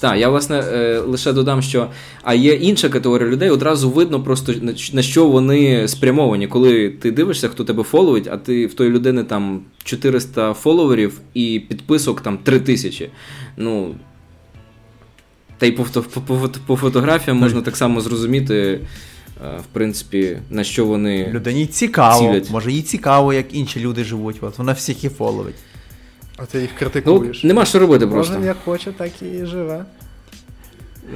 [0.00, 1.88] Так, я власне е, лише додам, що
[2.22, 4.54] а є інша категорія людей, одразу видно просто
[4.92, 6.48] на що вони спрямовані.
[6.48, 11.60] Коли ти дивишся, хто тебе фоловить, а ти в тої людини там 400 фоловерів і
[11.68, 13.10] підписок там 3000.
[13.56, 13.94] Ну.
[15.58, 18.80] Та й по, по, по, по фотографіям можна так само зрозуміти,
[19.44, 21.30] е, в принципі, на що вони.
[21.32, 22.50] Людині цікаво, Цілять.
[22.50, 24.36] може їй цікаво, як інші люди живуть.
[24.40, 25.54] От вона всіх і фоловить.
[26.36, 27.44] А ти їх Ну, критикуєш.
[27.44, 28.32] нема що робити просто.
[28.34, 29.84] Кожен як хоче, так і живе.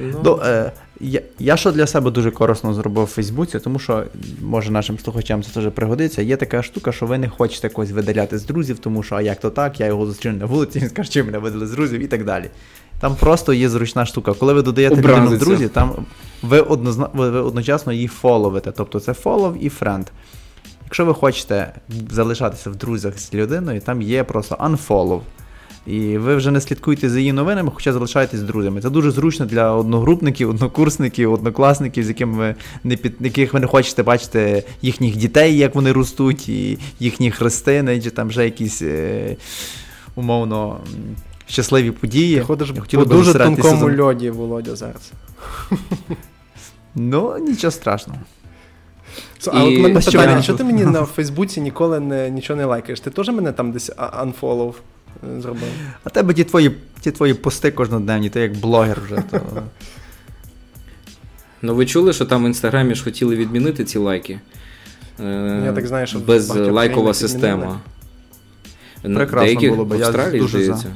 [0.01, 4.03] Ну, Ну, е, я, я що для себе дуже корисно зробив в Фейсбуці, тому що
[4.41, 6.21] може нашим слухачам це теж пригодиться.
[6.21, 9.39] Є така штука, що ви не хочете когось видаляти з друзів, тому що а як
[9.39, 12.07] то так, я його зустріну на вулиці, він скаже, чи мене видали з друзів і
[12.07, 12.45] так далі.
[12.99, 14.33] Там просто є зручна штука.
[14.33, 15.45] Коли ви додаєте людину в Образиться.
[15.45, 16.05] друзі, там
[16.41, 18.71] ви, однозна, ви, ви одночасно її фоловите.
[18.71, 20.05] Тобто це follow і friend.
[20.91, 21.73] Якщо ви хочете
[22.09, 25.21] залишатися в друзях з людиною, там є просто unfollow.
[25.87, 28.81] І ви вже не слідкуєте за її новинами, хоча залишаєтесь друзями.
[28.81, 33.67] Це дуже зручно для одногрупників, однокурсників, однокласників, з якими ви не під яких ви не
[33.67, 39.35] хочете бачити їхніх дітей, як вони ростуть, і їхні хрестини, чи там вже якісь е,
[40.15, 40.79] умовно
[41.47, 42.35] щасливі події.
[42.37, 45.11] ти ходиш по дуже тонкому льоді, Володя, зараз.
[46.95, 48.19] Ну, нічого страшного.
[49.47, 52.65] А І- от мене Що питання, що ти мені на Фейсбуці ніколи не, нічого не
[52.65, 52.99] лайкаєш?
[52.99, 54.73] Ти теж мене там десь unfollow
[55.37, 55.69] е, зробив?
[56.03, 59.23] А тебе ті твої, ті твої пости кожноденні, ти як блогер вже.
[59.31, 59.41] То...
[61.61, 64.39] Ну ви чули, що там в інстаграмі ж хотіли відмінити ці лайки?
[65.19, 67.79] Е, Я так знаю, що без лайкова система.
[69.01, 70.63] Прекрасно деяких було би, в я дуже за.
[70.63, 70.95] здається.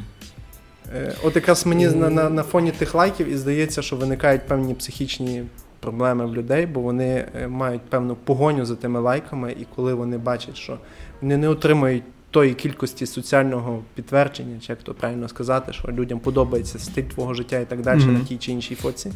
[0.95, 4.73] Е, От якраз мені на, на, на фоні тих лайків і здається, що виникають певні
[4.73, 5.43] психічні
[5.85, 10.17] проблеми в людей, бо вони е, мають певну погоню за тими лайками, і коли вони
[10.17, 10.77] бачать, що
[11.21, 16.79] вони не отримують тої кількості соціального підтвердження, чи як то правильно сказати, що людям подобається
[16.79, 18.13] стиль твого життя і так далі Мгм.
[18.13, 19.11] на тій чи іншій фоці,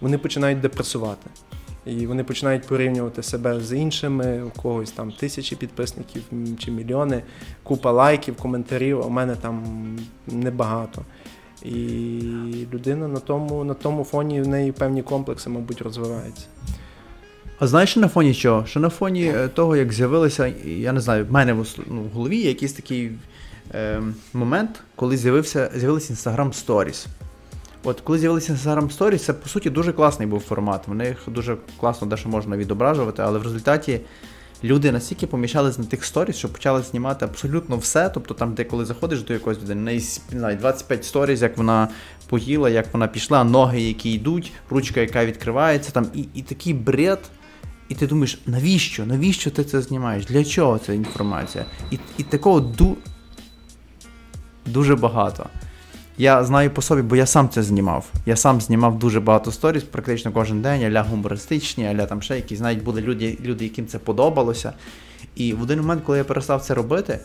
[0.00, 1.30] вони починають депресувати.
[1.86, 6.22] І вони починають порівнювати себе з іншими, у когось там тисячі підписників
[6.58, 7.22] чи мільйони,
[7.62, 9.64] купа лайків, коментарів, а у мене там
[10.26, 11.02] небагато.
[11.64, 16.46] І людина на тому, на тому фоні в неї певні комплекси, мабуть, розвиваються.
[17.58, 18.66] А знаєш, що на фоні чого?
[18.66, 22.16] Що на фоні е, того, як з'явилися, я не знаю, в мене в ну, в
[22.16, 23.12] голові є якийсь такий
[23.74, 27.06] е, момент, коли з'явився, з'явилися Instagram Stories.
[27.84, 30.88] От коли з'явилися Instagram Stories, це по суті дуже класний був формат.
[30.88, 34.00] В них дуже класно дещо можна відображувати, але в результаті
[34.64, 38.08] люди настільки поміщались на тих сторіс, що почали знімати абсолютно все.
[38.08, 41.88] Тобто там, де коли заходиш до якоїсь людини, знаю, 25 сторіс, як вона
[42.28, 47.20] поїла, як вона пішла, ноги, які йдуть, ручка, яка відкривається, там, і, і такий бред.
[47.88, 49.06] І ти думаєш, навіщо?
[49.06, 50.26] Навіщо ти це знімаєш?
[50.26, 51.64] Для чого ця інформація?
[51.90, 52.96] І, і такого ду...
[54.66, 55.46] дуже багато.
[56.18, 58.06] Я знаю по собі, бо я сам це знімав.
[58.26, 62.60] Я сам знімав дуже багато сторіс, практично кожен день, аля гумористичні, аля там ще якісь,
[62.60, 64.72] навіть були люди, люди, яким це подобалося.
[65.36, 67.18] І в один момент, коли я перестав це робити,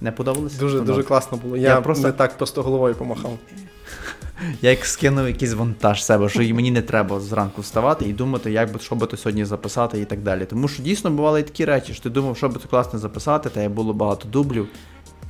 [0.00, 0.58] не подобалося.
[0.58, 1.56] Дуже дуже класно було.
[1.56, 3.30] Я, Я просто- не так просто головою помахав.
[4.62, 8.72] Я як скинув якийсь вантаж себе, що мені не треба зранку вставати і думати, як
[8.72, 10.44] би що би то сьогодні записати і так далі.
[10.44, 13.50] Тому що дійсно бували і такі речі, що ти думав, що би то класно записати,
[13.50, 14.68] та й було багато дублів.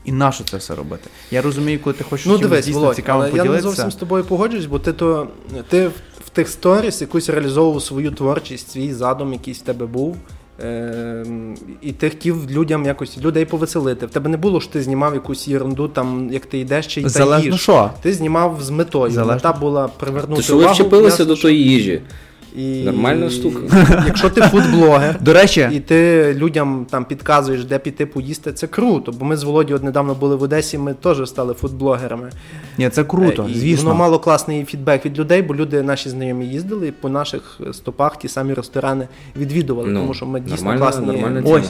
[0.09, 1.11] І нащо це все робити?
[1.31, 3.95] Я розумію, коли ти хочеш Ну дивись, дійсно Володь, цікавим але я не зовсім з
[3.95, 5.29] тобою погоджуюсь, бо ти то
[5.69, 5.93] ти в,
[6.27, 10.17] в тих сторіс якусь реалізовував свою творчість, свій задум, якийсь в тебе був.
[10.63, 11.25] Е,
[11.81, 14.07] і ти хотів людям якось людей повеселити.
[14.07, 17.09] В тебе не було що ти знімав якусь ерунду, там як ти йдеш чи й
[17.09, 17.91] Залежно що.
[18.03, 19.13] Ти знімав з метою.
[19.13, 19.35] Залежно.
[19.35, 22.03] Мета була привернути То що ви вчепилися до тої їжі?
[22.57, 22.85] І...
[22.85, 23.61] Нормальна штука.
[24.07, 29.13] Якщо ти фудблогер, До речі, і ти людям там підказуєш, де піти поїсти, це круто.
[29.13, 32.31] Бо ми з Володією от недавно були в Одесі, ми теж стали фудблогерами.
[32.79, 33.85] ні, це круто, Е, і звісно.
[33.85, 38.19] Воно мало класний фідбек від людей, бо люди наші знайомі їздили і по наших стопах
[38.19, 41.61] ті самі ресторани відвідували, Ну, тому що ми дійсно нормальна- класні нормальна тема.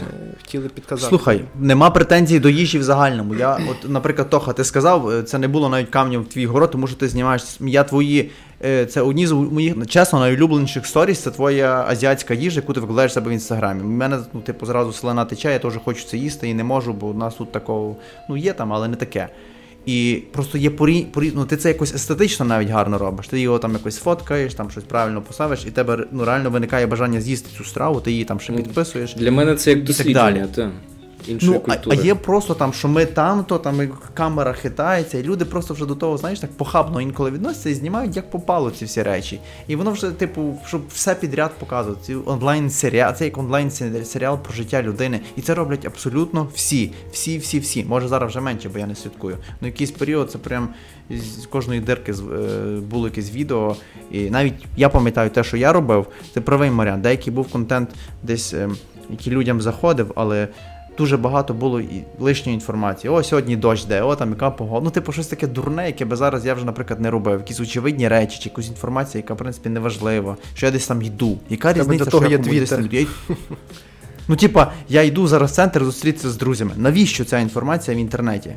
[0.42, 1.08] Хотіли підказати.
[1.08, 3.34] Слухай, нема претензій до їжі в загальному.
[3.34, 6.70] Я, от, наприклад, Тоха, ти сказав, е, це не було навіть камнем в твій город,
[6.70, 7.42] тому що ти знімаєш.
[7.60, 8.30] Я твої.
[8.64, 13.12] е, Це одні з моїх чесно найулюбленіших сторіс, це твоя азіатська їжа, яку ти викладаєш
[13.12, 13.82] себе в інстаграмі.
[13.82, 16.92] У мене ну, типу, зразу слина тече, я теж хочу це їсти і не можу,
[16.92, 17.96] бо у нас тут такого
[18.28, 19.28] ну є там, але не таке.
[19.88, 23.28] І просто є порі, порі, ну ти це якось естетично навіть гарно робиш.
[23.28, 27.20] Ти його там якось фоткаєш, там щось правильно поставиш, і тебе ну реально виникає бажання
[27.20, 29.14] з'їсти цю страву, ти її там ще Ну, підписуєш.
[29.14, 30.44] Для мене це як так дослідження, далі.
[30.54, 30.70] та,
[31.26, 35.18] іншої Ну, а, а є просто там, що ми там, то там і камера хитається,
[35.18, 38.70] і люди просто вже до того, знаєш, так похабно інколи відносяться і знімають, як попало
[38.70, 39.40] ці всі речі.
[39.68, 42.00] І воно вже, типу, щоб все підряд показувати.
[42.02, 43.70] Ці онлайн серіал, це як онлайн
[44.04, 45.20] серіал про життя людини.
[45.36, 46.92] І це роблять абсолютно всі.
[47.12, 47.84] Всі, всі, всі.
[47.84, 49.36] Може зараз вже менше, бо я не слідкую.
[49.60, 50.68] Ну, якийсь період це прям
[51.10, 52.14] з кожної дирки е,
[52.80, 53.76] було якесь відео.
[54.10, 57.02] І навіть я пам'ятаю те, що я робив, це правий Маріан.
[57.02, 57.90] Деякий був контент
[58.22, 58.68] десь, е,
[59.10, 60.48] який людям заходив, але
[60.98, 63.10] дуже багато було і лишньої інформації.
[63.10, 64.84] О, сьогодні дощ де, о, там яка погода.
[64.84, 67.38] Ну, типу, щось таке дурне, яке би зараз я вже, наприклад, не робив.
[67.38, 70.36] Якісь очевидні речі, чи якусь інформацію, яка, в принципі, не важлива.
[70.54, 71.38] Що я десь там йду.
[71.48, 73.10] Яка Тебе різниця, до того що я комусь десь там йду?
[74.30, 76.72] Ну, типа, я йду зараз в центр зустрітися з друзями.
[76.76, 78.52] Навіщо ця інформація в інтернеті?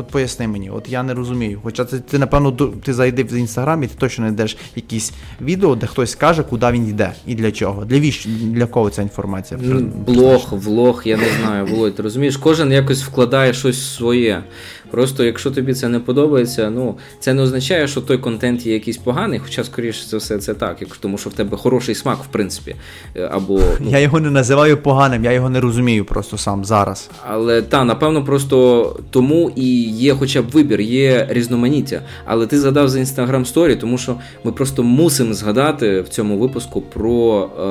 [0.00, 1.60] От поясни мені, от я не розумію.
[1.62, 2.52] Хоча це ти, напевно,
[2.84, 6.88] ти зайди в інстаграм і ти точно знайдеш якісь відео, де хтось каже, куди він
[6.88, 7.84] йде і для чого.
[7.84, 9.60] Для віщо, для кого ця інформація?
[10.06, 14.42] Блог, влог, я не знаю, Володь, ти розумієш, кожен якось вкладає щось своє.
[14.90, 18.96] Просто якщо тобі це не подобається, ну це не означає, що той контент є якийсь
[18.96, 22.76] поганий, хоча, скоріше за все, це так, тому що в тебе хороший смак, в принципі.
[23.16, 27.10] Е, Або, ну, Я його не називаю поганим, я його не розумію просто сам зараз.
[27.28, 32.02] Але та, напевно, просто тому і є хоча б вибір, є різноманіття.
[32.24, 36.80] Але ти згадав за Instagram Story, тому що ми просто мусимо згадати в цьому випуску
[36.80, 37.62] про е,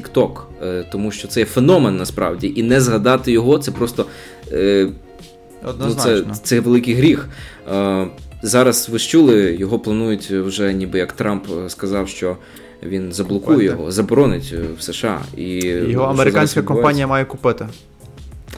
[0.00, 0.30] TikTok,
[0.62, 4.06] е, тому що це є феномен насправді, і не згадати його це просто.
[4.52, 4.88] Е,
[5.80, 7.28] Ну, це, це великий гріх.
[7.72, 8.06] Е,
[8.42, 12.36] зараз ви ж чули, його планують вже, ніби як Трамп е, сказав, що
[12.82, 13.64] він заблокує Купити.
[13.78, 15.20] його, заборонить е, в США.
[15.36, 17.66] І Його американська компанія має купити.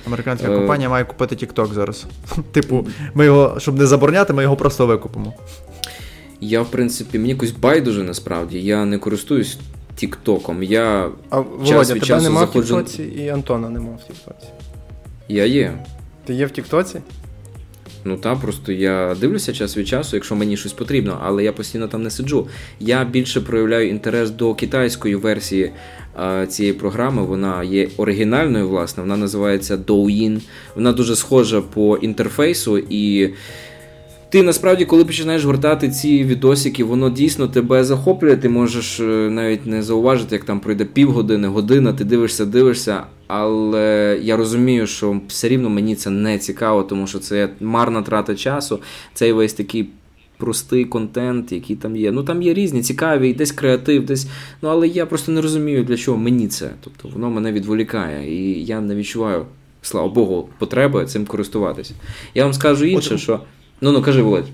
[0.06, 0.56] Американська Е.
[0.58, 2.04] компанія має купити TikTok зараз.
[2.52, 5.34] Типу, ми його, щоб не забороняти, ми його просто викупимо.
[6.40, 8.60] Я, в принципі, мені якось байдуже насправді.
[8.62, 9.58] Я не користуюсь
[9.96, 10.62] Тіктоком.
[10.62, 14.06] Я А час Володя, від тебе часу нема заходжу- в Тіктоці і Антона нема в
[14.06, 14.46] Тіктоці.
[15.28, 15.78] я є.
[16.24, 17.00] Ти є в Тіктоці?
[18.04, 21.88] Ну та просто я дивлюся час від часу, якщо мені щось потрібно, але я постійно
[21.88, 22.48] там не сиджу.
[22.80, 25.72] Я більше проявляю інтерес до китайської версії
[26.20, 27.22] е, цієї програми.
[27.22, 29.02] Вона є оригінальною, власне.
[29.02, 30.40] Вона називається Douyin.
[30.74, 33.30] Вона дуже схожа по інтерфейсу і.
[34.34, 38.36] Ти насправді, коли починаєш гортати ці відосики, воно дійсно тебе захоплює.
[38.36, 43.02] Ти можеш е, навіть не зауважити, як там пройде півгодини, година, ти дивишся, дивишся.
[43.26, 48.34] Але я розумію, що все рівно мені це не цікаво, тому що це марна трата
[48.34, 48.80] часу.
[49.12, 49.88] Цей весь такий
[50.36, 52.12] простий контент, який там є.
[52.12, 54.26] Ну там є різні, цікаві, десь креатив, десь.
[54.62, 56.70] Ну але я просто не розумію, для чого мені це.
[56.80, 59.46] Тобто воно мене відволікає, і я не відчуваю,
[59.82, 61.94] слава Богу, потреби цим користуватися.
[62.34, 63.40] Я вам скажу інше, що.
[63.80, 64.46] Ну ну кажи, Володь.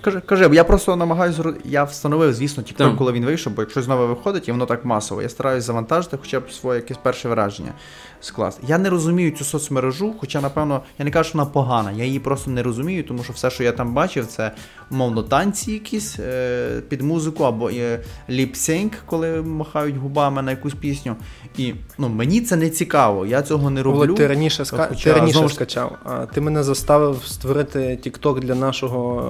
[0.00, 1.54] Кажи, кажи, я просто намагаюся.
[1.64, 5.22] Я встановив, звісно, тільки коли він вийшов, бо якщо знову виходить, і воно так масово.
[5.22, 7.72] Я стараюсь завантажити хоча б своє якесь перше враження
[8.20, 8.62] скласти.
[8.66, 11.92] Я не розумію цю соцмережу, хоча, напевно, я не кажу, що вона погана.
[11.92, 14.52] Я її просто не розумію, тому що все, що я там бачив, це
[14.90, 21.16] умовно танці якісь е, під музику або е, ліп-синк, коли махають губами на якусь пісню.
[21.58, 23.26] І ну, мені це не цікаво.
[23.26, 23.98] Я цього не роблю.
[23.98, 24.86] Володь, ти раніше, ска...
[24.88, 29.22] Хоча, ти раніше знову скачав, а ти мене заставив створити TikTok для нашого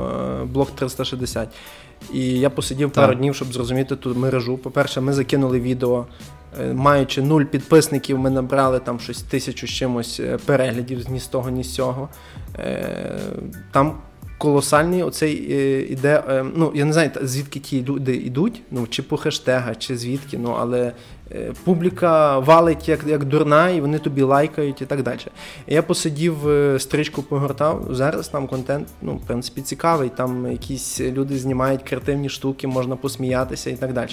[0.42, 1.48] е, блок 360.
[2.12, 3.04] І я посидів Так.
[3.04, 4.58] пару днів, щоб зрозуміти ту мережу.
[4.58, 6.06] По-перше, ми закинули відео.
[6.60, 11.26] Е, Маючи нуль підписників, ми набрали там щось тисячу з чимось е, переглядів ні з
[11.26, 12.08] того, ні з цього.
[12.58, 13.18] Е,
[13.72, 13.98] Там
[14.38, 15.32] колосальний оцей
[15.92, 16.44] іде.
[16.56, 20.56] Ну, я не знаю, звідки ті люди йдуть, ну, чи по хештегах, чи звідки, ну,
[20.60, 20.92] але
[21.64, 25.18] публіка валить як як дурна, і вони тобі лайкають і так далі.
[25.66, 27.86] Я посидів, е, стрічку погортав.
[27.90, 30.08] Зараз там контент, ну, в принципі, цікавий.
[30.08, 34.10] Там якісь люди знімають креативні штуки, можна посміятися і так далі.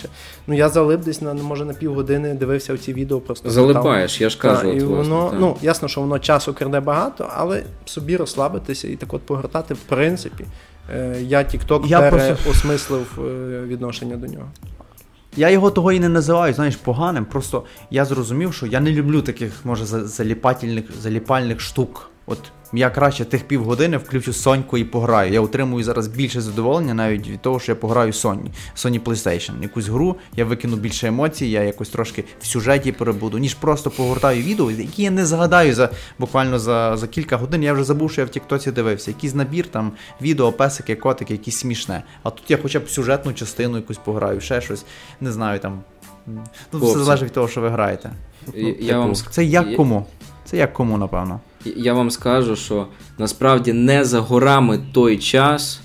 [0.47, 3.19] Ну я залип десь на може на півгодини дивився в ці відео.
[3.19, 4.61] Просто залипаєш, я ж кажу.
[4.61, 5.37] Та, от, і власне, воно, та.
[5.39, 9.79] ну ясно, що воно часу краде багато, але собі розслабитися і так от погортати, в
[9.79, 10.45] принципі.
[10.95, 14.47] Е, Я TikTok Я переосмислив е, відношення до нього.
[15.37, 17.25] Я його того і не називаю, знаєш, поганим.
[17.25, 22.09] Просто я зрозумів, що я не люблю таких, може, заліпательних, заліпальних штук.
[22.25, 22.39] От
[22.73, 25.33] я краще тих півгодини включу Соньку і пограю.
[25.33, 28.45] Я отримую зараз більше задоволення навіть від того, що я пограю Sony,
[28.75, 29.61] Sony PlayStation.
[29.61, 34.43] Якусь гру, я викину більше емоцій, я якось трошки в сюжеті перебуду, ніж просто погортаю
[34.43, 35.89] відео, які я не згадаю за
[36.19, 37.63] буквально за, за кілька годин.
[37.63, 39.11] Я вже забув, що я в Тіктоці дивився.
[39.11, 39.91] Якийсь набір там
[40.21, 42.03] відео, песики, котики, якісь смішне.
[42.23, 44.85] А тут я хоча б сюжетну частину якусь пограю, ще щось,
[45.21, 45.79] не знаю там.
[46.73, 48.09] Ну, все залежить від того, що ви граєте.
[48.53, 50.05] Я- Ну, я вам це як я- кому?
[50.45, 51.39] Це як кому, напевно.
[51.77, 52.87] Я вам скажу, що
[53.17, 55.81] насправді не за горами той час,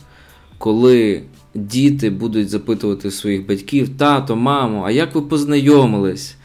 [0.59, 1.23] коли
[1.55, 6.37] діти будуть запитувати своїх батьків: тато, мамо, а як ви познайомились?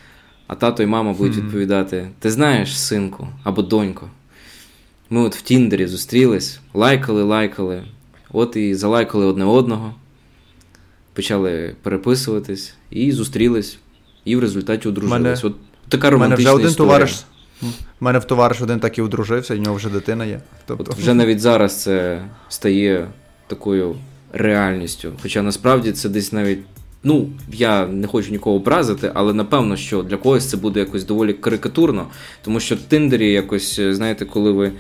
[0.48, 4.10] А тато і мама будуть відповідати: Ти знаєш, синку або донько.
[5.10, 7.84] Ми от в Тіндері зустрілись, лайкали, лайкали,
[8.32, 9.94] от і залайкали одне одного,
[11.14, 13.78] почали переписуватись і зустрілись,
[14.26, 15.22] і в результаті одружились.
[15.24, 15.56] Мене- От
[15.90, 16.94] така У мене вже один історія.
[16.94, 17.24] товариш.
[17.62, 17.66] У
[18.00, 20.42] мене в товариш один так і одружився, і в нього вже дитина є.
[20.66, 23.08] Тобто, От вже навіть зараз це стає
[23.48, 23.96] такою
[24.34, 25.14] реальністю.
[25.22, 26.60] Хоча насправді це десь навіть.
[27.04, 31.34] Ну, я не хочу нікого образити, але напевно, що для когось це буде якось доволі
[31.34, 32.08] карикатурно,
[32.42, 34.72] тому що в Тиндері якось, е, знаєте, коли ви.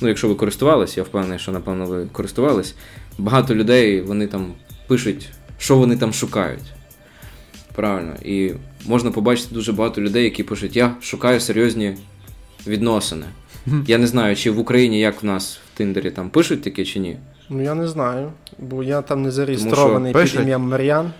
[0.00, 2.74] Ну, якщо ви користувались, я впевнений, що напевно ви користувались,
[3.18, 4.52] багато людей вони там
[4.86, 6.72] пишуть, що вони там шукають.
[7.74, 8.14] Правильно.
[8.24, 8.52] І
[8.86, 11.96] можна побачити дуже багато людей, які пишуть: Я шукаю серйозні
[12.66, 13.26] відносини.
[13.86, 16.98] Я не знаю, чи в Україні як в нас в Тиндері там пишуть таке чи
[17.00, 17.16] ні.
[17.50, 21.12] Ну я не знаю, бо я там не зареєстрований під ім'ям Мар'ян.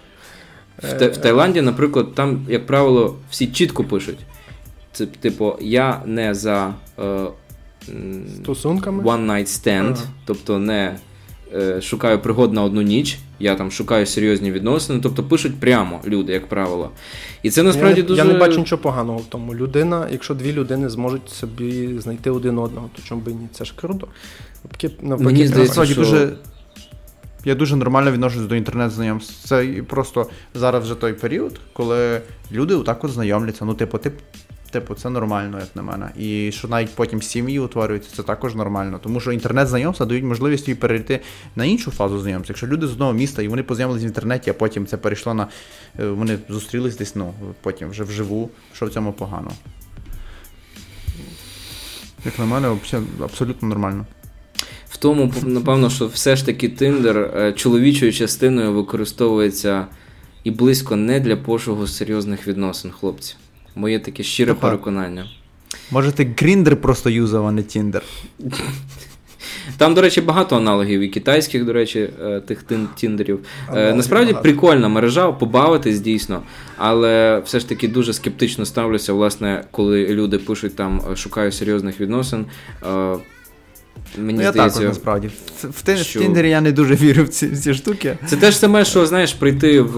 [0.82, 4.18] В, в Таїланді, наприклад, там, як правило, всі чітко пишуть.
[4.92, 7.26] Це, типу, я не за е,
[8.42, 9.02] Стосунками.
[9.02, 10.02] one night stand, Ага.
[10.24, 10.96] тобто не
[11.54, 16.32] е, шукаю пригод на одну ніч, я там шукаю серйозні відносини, тобто пишуть прямо люди,
[16.32, 16.90] як правило.
[17.42, 18.22] І це насправді я, не- дуже.
[18.22, 19.54] я не бачу нічого поганого в тому.
[19.54, 23.48] Людина, якщо дві людини зможуть собі знайти один одного, то чому б і ні?
[23.52, 24.08] Це ж круто.
[24.64, 26.32] Навпаки, навпаки, Мені здається, що- дуже.
[27.44, 29.48] Я дуже нормально відношусь до інтернет-знайомств.
[29.48, 32.20] Це просто зараз вже той період, коли
[32.52, 33.64] люди отак от знайомляться.
[33.64, 34.14] Ну, типу, тип,
[34.80, 36.10] типу, це нормально, як на мене.
[36.18, 39.00] І що навіть потім сім'ї утворюються, це також нормально.
[39.02, 41.20] Тому що інтернет-знайомства дають можливість їй перейти
[41.56, 42.50] на іншу фазу знайомств.
[42.50, 45.46] Якщо люди з одного міста і вони познайомились в інтернеті, а потім це перейшло на.
[45.98, 48.50] е, Вони зустрілись десь, ну, потім вже вживу.
[48.72, 49.50] Що в цьому погано?
[52.24, 54.06] Як на мене, взагалі абсолютно нормально.
[54.88, 59.86] В тому, напевно, що все ж таки Тиндер чоловічою частиною використовується
[60.44, 63.34] і близько не для пошуку серйозних відносин, хлопці.
[63.76, 65.26] Моє таке щире Тобто- переконання.
[65.90, 68.02] Може, ти Гріндер просто юзав, а не Тіндер.
[69.78, 72.64] Там, до речі, багато аналогів і китайських, до речі, е, тих
[72.94, 73.38] тіндерів.
[73.68, 74.42] Е, Аналогів Насправді багато.
[74.42, 76.42] прикольна мережа, побавитись дійсно,
[76.76, 82.00] але все ж таки дуже скептично ставлюся, власне, коли люди пишуть там е, шукаю серйозних
[82.00, 82.46] відносин.
[84.18, 85.28] Мені я здається, також насправді.
[85.62, 88.18] В, в, що- в Тіндері я не дуже вірю в ці, в ці штуки.
[88.26, 89.96] це теж саме, що знаєш, прийти в,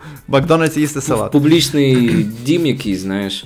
[0.00, 1.32] е, Макдональдс їсти в салат.
[1.32, 3.44] публічний дім якийсь, знаєш,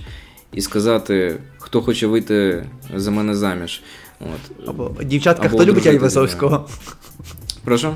[0.53, 3.83] і сказати, хто хоче вийти за мене заміж.
[4.21, 4.69] От.
[4.69, 6.69] Або дівчатка, Або хто любить Айвазовського?
[7.65, 7.95] Прошу?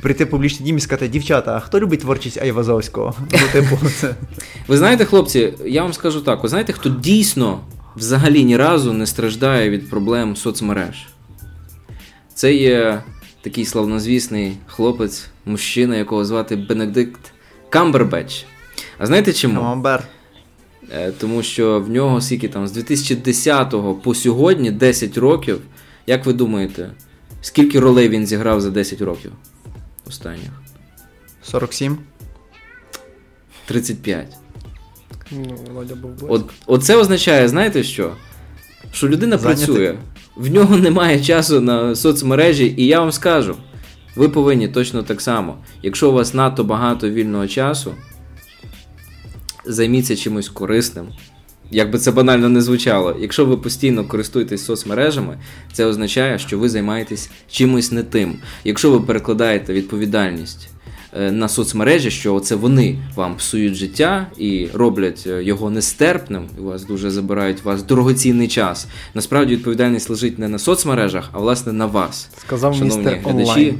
[0.00, 3.14] Прийти в публічний дім і сказати, дівчата, а хто любить творчість Айвазовського?
[3.32, 4.14] Ну, типу, це.
[4.68, 7.60] Ви знаєте, хлопці, я вам скажу так: ви знаєте, хто дійсно
[7.96, 11.06] взагалі ні разу не страждає від проблем соцмереж?
[12.34, 13.02] Це є
[13.44, 17.20] такий славнозвісний хлопець, мужчина, якого звати Бенедикт
[17.68, 18.46] Камбербеч.
[18.98, 19.54] А знаєте чому?
[19.54, 20.04] Камамбер.
[20.92, 25.60] Е, Тому що в нього скільки там з 2010 по сьогодні 10 років.
[26.06, 26.90] Як ви думаєте,
[27.40, 29.32] скільки ролей він зіграв за 10 років
[30.08, 30.50] останніх?
[31.42, 31.98] 47.
[33.66, 34.26] 35.
[35.30, 36.34] Ну, Володя був близько.
[36.34, 38.12] От, оце означає, знаєте що?
[38.92, 39.66] Що людина Зайнятий.
[39.66, 39.94] працює,
[40.36, 43.56] в нього немає часу на соцмережі, і я вам скажу,
[44.16, 45.56] ви повинні точно так само.
[45.82, 47.94] Якщо у вас надто багато вільного часу,
[49.64, 51.06] займіться чимось корисним.
[51.70, 55.38] Як би це банально не звучало, якщо ви постійно користуєтесь соцмережами,
[55.72, 58.36] це означає, що ви займаєтесь чимось не тим.
[58.64, 60.68] Якщо ви перекладаєте відповідальність
[61.14, 66.42] на соцмережі, що це вони вам псують життя і роблять е, його нестерпним.
[66.58, 68.88] У вас дуже забирають вас дорогоцінний час.
[69.14, 72.28] Насправді відповідальність лежить не на соцмережах, а власне на вас.
[72.38, 73.50] Сказав Шановні містер глядачі.
[73.50, 73.78] онлайн.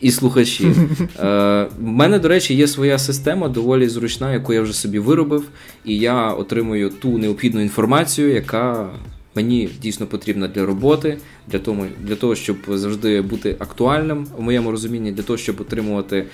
[0.00, 0.66] І слухачі.
[1.18, 5.44] Е, в мене, до речі, є своя система, доволі зручна, яку я вже собі виробив,
[5.84, 8.90] і я отримую ту необхідну інформацію, яка
[9.36, 11.18] мені дійсно потрібна для роботи,
[11.48, 16.24] для того, для того, щоб завжди бути актуальним в моєму розумінні, для того, щоб отримувати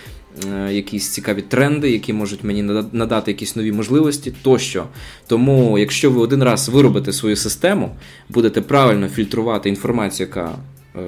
[0.53, 4.85] е, якісь цікаві тренди, які можуть мені нада- надати якісь нові можливості тощо.
[5.27, 7.97] Тому, якщо ви один раз виробите свою систему,
[8.29, 10.55] будете правильно фільтрувати інформацію, яка
[10.97, 11.01] е,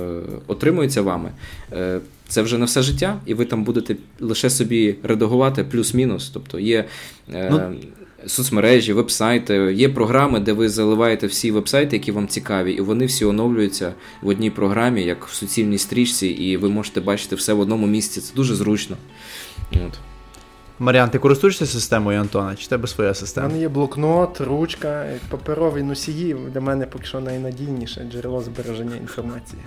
[0.46, 1.30] отримується вами,
[1.72, 6.30] е, це вже на все життя, і ви там будете лише собі редагувати плюс-мінус.
[6.34, 6.84] Тобто є
[7.28, 7.74] Ну,
[8.26, 13.24] соцмережі, вебсайти, є програми, де ви заливаєте всі вебсайти, які вам цікаві, і вони всі
[13.24, 17.86] оновлюються в одній програмі, як в суцільній стрічці, і ви можете бачити все в одному
[17.86, 18.20] місці.
[18.20, 18.96] Це дуже зручно.
[19.72, 19.98] От.
[20.78, 22.54] Маріан, ти користуєшся системою Антона?
[22.56, 23.46] Чи в тебе своя система?
[23.46, 26.36] У мене є блокнот, ручка, паперовий носії.
[26.52, 29.62] Для мене поки що найнадійніше джерело збереження інформації.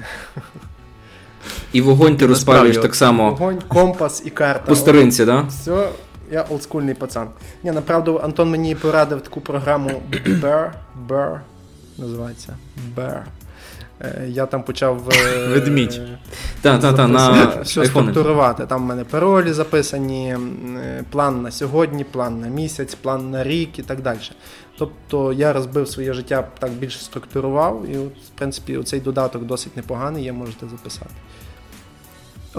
[1.74, 4.66] І вогонь ти розпалюєш так само Вогонь, компас і карта.
[4.66, 5.42] по старинці, да?
[5.42, 5.90] Все,
[6.32, 7.28] я олдскульний пацан.
[7.64, 10.72] Ні, направду, Антон мені порадив таку програму Bear,
[11.08, 11.40] Bear,
[11.98, 12.58] називається
[12.96, 13.24] Bear.
[14.02, 16.02] Е, Я там почав е, Ведмідь.
[16.62, 18.66] Та, та, та, на що структурувати.
[18.66, 23.80] Там в мене паролі записані, е, план на сьогодні, план на місяць, план на рік
[23.80, 24.20] і так далі.
[24.78, 29.78] Тобто я розбив своє життя так більше структурував, і от, в принципі цей додаток досить
[29.78, 31.12] непоганий, є можете записати.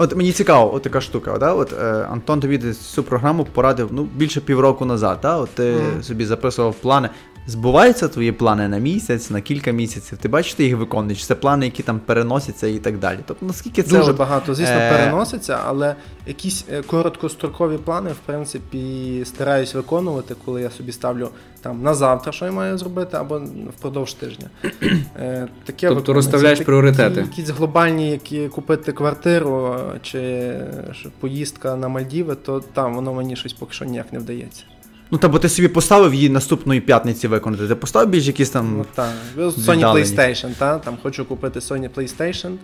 [0.01, 1.37] От мені цікаво, от така штука.
[1.37, 1.53] Да?
[1.53, 5.19] От, е, Антон тобі цю програму порадив ну, більше півроку назад.
[5.21, 5.37] Да?
[5.37, 6.03] От ти mm.
[6.03, 7.09] собі записував плани.
[7.49, 10.17] Збуваються твої плани на місяць, на кілька місяців.
[10.17, 11.25] Ти бачиш, ти їх виконуєш.
[11.25, 13.19] Це плани, які там переносяться і так далі.
[13.25, 15.95] Тобто, наскільки це Дуже от, багато, звісно, е, переноситься, але
[16.27, 21.29] якісь е, короткострокові плани, в принципі, стараюсь виконувати, коли я собі ставлю
[21.61, 23.41] там на завтра, що я маю зробити, або
[23.77, 24.49] впродовж тижня.
[24.63, 26.13] Е, Таке Тобто виконується.
[26.13, 27.21] розставляєш Такі пріоритети.
[27.21, 33.35] Якісь глобальні, які купити квартиру е, чи е, поїздка на Мальдіви, то там воно мені
[33.35, 34.63] щось поки що ніяк не вдається.
[35.11, 37.67] Ну, та бо ти собі поставив її наступної п'ятниці виконати.
[37.67, 38.73] Ти поставив більш якісь там.
[38.77, 39.09] Ну, так.
[39.37, 39.93] Sony.
[39.93, 40.77] PlayStation, та?
[40.79, 42.55] там хочу купити Sony PlayStation,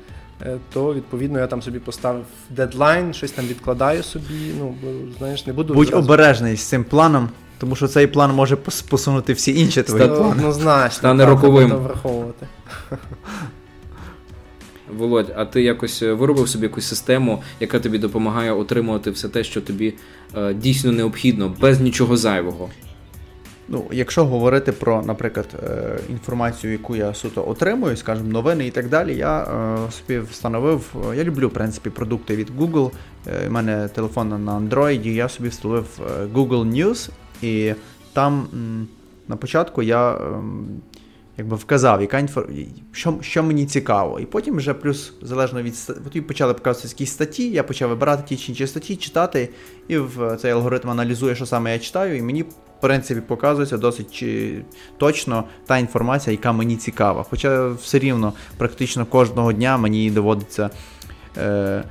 [0.42, 4.52] е, то відповідно я там собі поставив дедлайн, щось там відкладаю собі.
[4.60, 4.88] Ну, бо,
[5.18, 5.74] знаєш, не буду.
[5.74, 9.84] Будь зразу- обережний з цим планом, тому що цей план може пос- посунути всі інші
[9.84, 10.32] твої плани.
[10.32, 11.70] Однозначно, Стане роковим.
[11.70, 12.48] враховувати.
[14.98, 19.44] Володь, а ти якось е, виробив собі якусь систему, яка тобі допомагає отримувати все те,
[19.44, 19.94] що тобі
[20.38, 22.70] е, дійсно необхідно, без нічого зайвого.
[23.68, 28.90] Ну, якщо говорити про, наприклад, е, інформацію, яку я суто отримую, скажімо, новини і так
[28.90, 30.96] далі, я е, собі встановив.
[31.18, 32.92] Я люблю, в принципі, продукти від Google.
[33.48, 35.86] У мене телефон на Android, я собі встановив
[36.34, 37.10] Google News,
[37.42, 37.74] і
[38.14, 38.48] там
[39.28, 40.68] на початку я ем,
[41.38, 42.50] якби вказав, яка інфор...
[42.92, 44.20] що, що мені цікаво.
[44.20, 45.94] І потім вже плюс залежно від ста-
[46.28, 49.50] почали показуватися якісь статті, я почав вибирати ті чи інші статті, читати,
[49.88, 54.26] і в цей алгоритм аналізує, що саме я читаю, і мені, в принципі, показується досить
[54.98, 57.26] точно та інформація, яка мені цікава.
[57.30, 60.70] Хоча все рівно практично кожного дня мені доводиться
[61.38, 61.84] е,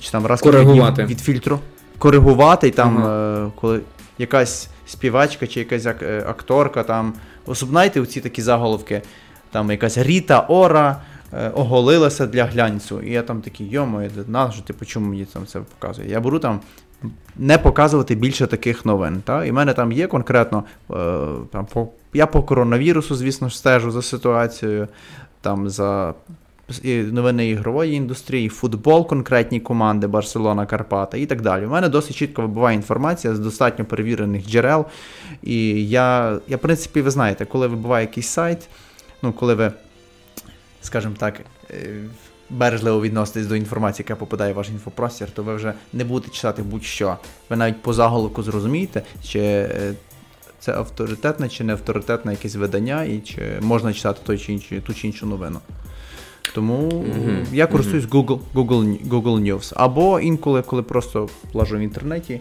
[0.00, 1.04] чи там раз Коригувати.
[1.04, 1.60] від фільтру
[1.98, 3.46] коригувати, і там, Ага.
[3.46, 3.80] е, коли
[4.18, 7.14] якась співачка чи якась е, акторка, там,
[7.46, 9.02] особливо знаєте, оці такі заголовки,
[9.50, 13.02] там якась Ріта Ора е, оголилася для глянцю.
[13.02, 16.10] І я там такий, йомо, нащо, типу, чому мені там це показує?
[16.10, 16.60] Я беру там
[17.36, 19.22] не показувати більше таких новин.
[19.24, 19.44] Та?
[19.44, 20.94] І в мене там є конкретно, е,
[21.52, 21.66] там,
[22.12, 24.88] я по коронавірусу, звісно стежу за ситуацією,
[25.40, 26.14] там за
[27.12, 31.66] новини ігрової індустрії, футбол, конкретні команди, Барселона, Карпата і так далі.
[31.66, 34.84] У мене досить чітко вибиває інформація з достатньо перевірених джерел.
[35.42, 38.68] І я, я, в принципі, ви знаєте, коли вибиває якийсь сайт,
[39.22, 39.72] ну, коли ви,
[40.82, 41.40] скажімо так,
[41.70, 42.04] е,
[42.50, 46.62] бережливо відноситесь до інформації, яка попадає в ваш інфопростір, то ви вже не будете читати
[46.62, 47.16] будь-що.
[47.50, 49.94] Ви навіть по заголовку зрозумієте, чи е,
[50.60, 54.94] це авторитетне чи не авторитетне якесь видання, і чи можна читати той чи інший, ту
[54.94, 55.60] чи іншу новину.
[56.52, 59.72] Тому Мгм, я користуюсь Google, Google, Google News.
[59.76, 62.40] Або інколи, коли просто лажу в інтернеті.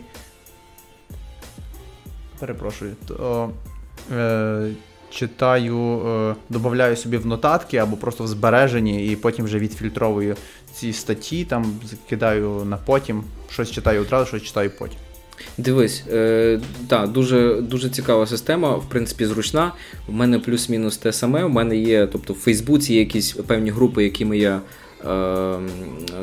[2.40, 3.50] Перепрошую, то
[4.16, 4.70] е,
[5.10, 10.36] читаю, е, додаю собі в нотатки або просто в збережені, і потім вже відфільтровую
[10.74, 11.80] ці статті, там
[12.10, 15.00] кидаю на потім, щось читаю одразу, щось читаю потім.
[15.58, 19.72] Дивись, е, та, дуже, дуже цікава система, в принципі, зручна.
[20.08, 21.44] У мене плюс-мінус те саме.
[21.44, 24.62] У мене є, тобто в Фейсбуці є якісь певні групи, якими я
[25.06, 25.56] е,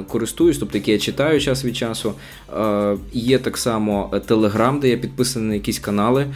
[0.08, 2.12] користуюсь, тобто які я читаю час від часу.
[2.58, 6.26] Е, Є так само Телеграм, де я підписаний на якісь канали.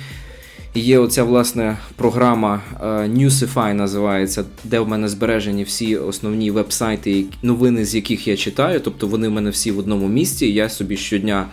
[0.76, 7.84] Є оця власне програма е, Newsify називається, де в мене збережені всі основні веб-сайти, новини,
[7.84, 8.80] з яких я читаю.
[8.80, 10.46] Тобто вони в мене всі в одному місці.
[10.46, 11.46] Я собі щодня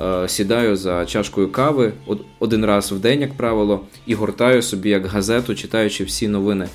[0.00, 1.92] е, сідаю за чашкою кави
[2.38, 6.68] один раз в день, як правило, і гортаю собі як газету, читаючи всі новини.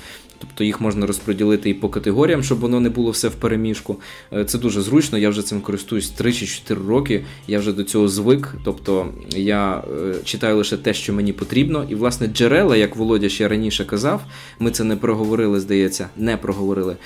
[0.48, 3.96] Тобто їх можна розподілити і по категоріям, щоб воно не було все в переміжку.
[4.32, 5.18] Е, це дуже зручно.
[5.18, 7.24] Я вже цим користуюсь 3 чи 4 роки.
[7.48, 8.54] Я вже до цього звик.
[8.64, 11.86] Тобто я е, читаю лише те, що мені потрібно.
[11.88, 14.22] І, власне, джерела, як Володя ще раніше казав,
[14.58, 16.96] ми це не проговорили, здається, не проговорили.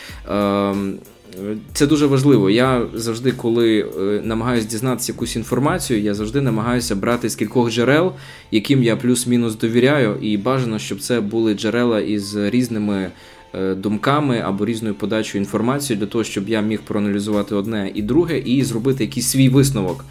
[1.73, 2.51] Це дуже важливо.
[2.51, 8.13] Я завжди, коли е, намагаюся дізнатися якусь інформацію, я завжди намагаюся брати з кількох джерел,
[8.51, 13.11] яким я плюс-мінус довіряю, і бажано, щоб це були джерела із різними
[13.55, 18.39] е, думками або різною подачою інформації, для того, щоб я міг проаналізувати одне і друге,
[18.39, 20.05] і зробити якийсь свій висновок.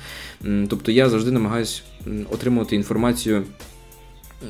[0.68, 1.82] Тобто я завжди намагаюся
[2.32, 3.44] отримувати інформацію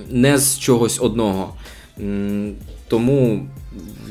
[0.09, 1.53] не з чогось одного.
[2.87, 3.47] Тому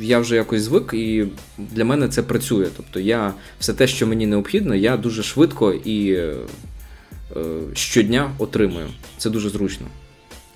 [0.01, 1.26] я вже якось звик, і
[1.59, 2.66] для мене це працює.
[2.76, 6.34] Тобто, я все те, що мені необхідно, я дуже швидко і е,
[7.74, 8.86] щодня отримую.
[9.18, 9.86] Це дуже зручно.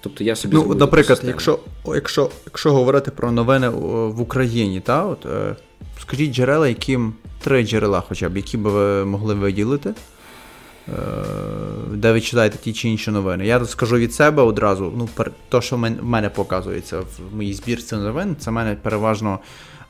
[0.01, 5.27] Тобто я собі Ну, наприклад, якщо якщо, якщо говорити про новини в Україні, та, от,
[5.27, 5.57] е,
[6.03, 7.15] скажіть джерела, яким
[7.45, 9.95] три джерела, хоча б, які б ви могли виділити.
[10.89, 10.93] Е,
[11.95, 13.47] де ви читаєте ті чи інші новини.
[13.47, 15.09] Я скажу від себе одразу, ну,
[15.49, 19.39] то, що в мене показується в моїй збірці новин, це в мене переважно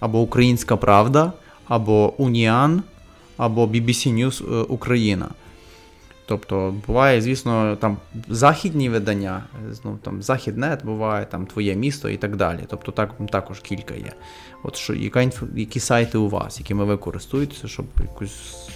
[0.01, 1.33] або Українська Правда,
[1.69, 2.83] або Уніан,
[3.37, 5.29] або BBC News е, Україна.
[6.27, 7.97] Тобто буває, звісно, там
[8.29, 9.45] західні видання,
[9.85, 12.61] ну, там Західнет буває, там Твоє місто і так далі.
[12.69, 14.13] Тобто так, також кілька є.
[14.63, 18.71] От що, яка, Які сайти у вас, якими ви користуєтеся, щоб якусь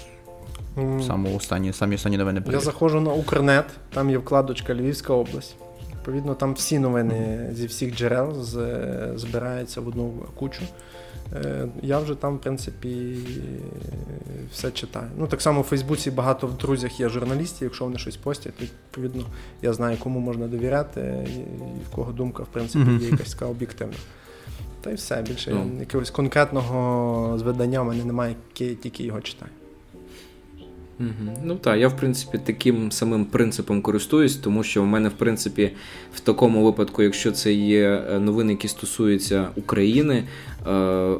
[1.06, 2.42] Саме останні, самі останні новини.
[2.52, 3.64] Я заходжу на Укрнет,
[3.94, 5.56] там є вкладочка Львівська область.
[5.92, 8.42] Відповідно, там всі новини зі всіх джерел
[9.16, 10.62] збираються в одну кучу.
[11.32, 13.16] Е, я вже там, в принципі,
[14.52, 15.06] все читаю.
[15.16, 18.64] Ну, так само у Фейсбуці багато в друзях є журналістів, якщо вони щось постять, то
[18.64, 19.24] відповідно
[19.62, 23.96] я знаю, кому можна довіряти, і в кого думка, в принципі, є якась така об'єктивна.
[24.80, 25.22] Та й все.
[25.22, 25.80] Більше mm.
[25.80, 29.50] якогось конкретного зведення в мене немає, тільки його читаю.
[31.44, 35.70] Ну так, я в принципі таким самим принципом користуюсь, тому що в мене, в принципі,
[36.14, 40.24] в такому випадку, якщо це є е, новини, які стосуються України, е,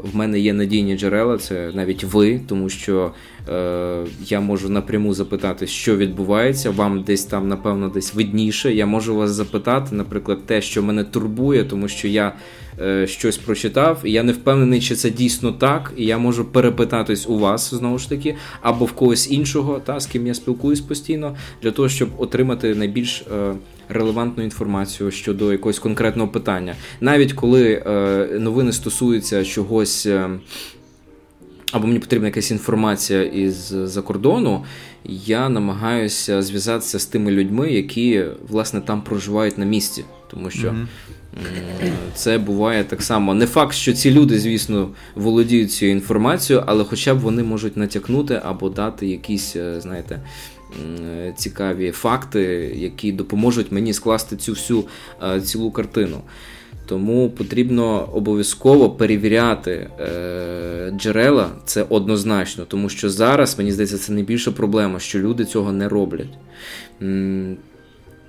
[0.03, 3.13] в мене є надійні джерела, це навіть ви, тому що
[3.49, 6.71] е, я можу напряму запитати, що відбувається.
[6.71, 8.75] Вам десь там, напевно, десь видніше.
[8.75, 12.33] Я можу вас запитати, наприклад, те, що мене турбує, тому що я.
[12.81, 17.29] Е, щось прочитав, і я не впевнений, чи це дійсно так, і я можу перепитатись
[17.29, 21.37] у вас знову ж таки, або в когось іншого, та з ким я спілкуюсь постійно,
[21.63, 23.55] для того, щоб отримати найбільш е,
[23.89, 26.75] релевантну інформацію щодо якогось конкретного питання.
[27.01, 30.09] Навіть коли е, новини стосуються чогось.
[31.73, 34.65] Або мені потрібна якась інформація із-за кордону,
[35.05, 40.87] я намагаюся зв'язатися з тими людьми, які власне там проживають на місці, тому що mm-hmm.
[42.15, 43.35] Це буває так само.
[43.35, 48.41] Не факт, що ці люди, звісно, володіють цією інформацією, але хоча б вони можуть натякнути
[48.45, 50.21] або дати якісь, е, знаєте,
[51.37, 52.43] цікаві факти,
[52.77, 54.85] які допоможуть мені скласти цю всю
[55.23, 56.21] е, цілу картину.
[56.87, 64.51] Тому потрібно обов'язково перевіряти е, джерела, це однозначно, тому що зараз, мені здається, це найбільша
[64.51, 66.39] проблема, що люди цього не роблять.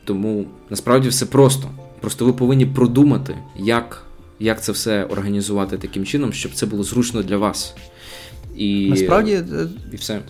[0.05, 1.69] Тому насправді все просто.
[2.01, 4.01] Просто ви повинні продумати, як
[4.39, 7.75] як це все організувати таким чином, щоб це було зручно для вас.
[8.55, 10.21] І Насправді, е, і все.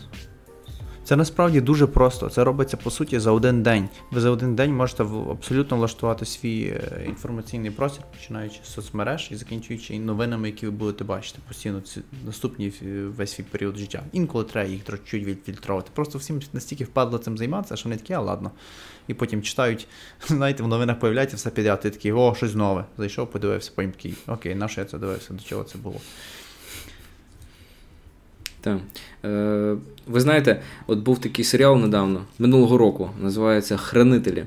[1.05, 2.29] Це насправді дуже просто.
[2.29, 3.89] Це робиться по суті за один день.
[4.11, 9.35] Ви за один день можете абсолютно влаштувати свій е, інформаційний простір, починаючи з соцмереж і
[9.35, 12.73] закінчуючи новинами, які ви будете бачити постійно ці наступні
[13.17, 14.03] весь свій період життя.
[14.11, 15.89] Інколи треба їх чуть відфільтрувати.
[15.93, 18.51] Просто всім настільки впадло цим займатися, що вони такі, а ладно.
[19.07, 19.87] І потім читають,
[20.27, 22.85] знаєте, в новинах появляється все підряд, ти такий, о, щось нове.
[22.97, 26.01] Зайшов, подивився, потім такий, окей, на що я це дивився, до чого це було.
[28.65, 28.77] Так.
[29.25, 29.75] Е,
[30.07, 34.43] Ви знаєте, от був такий серіал недавно, минулого року, називається Хранителі.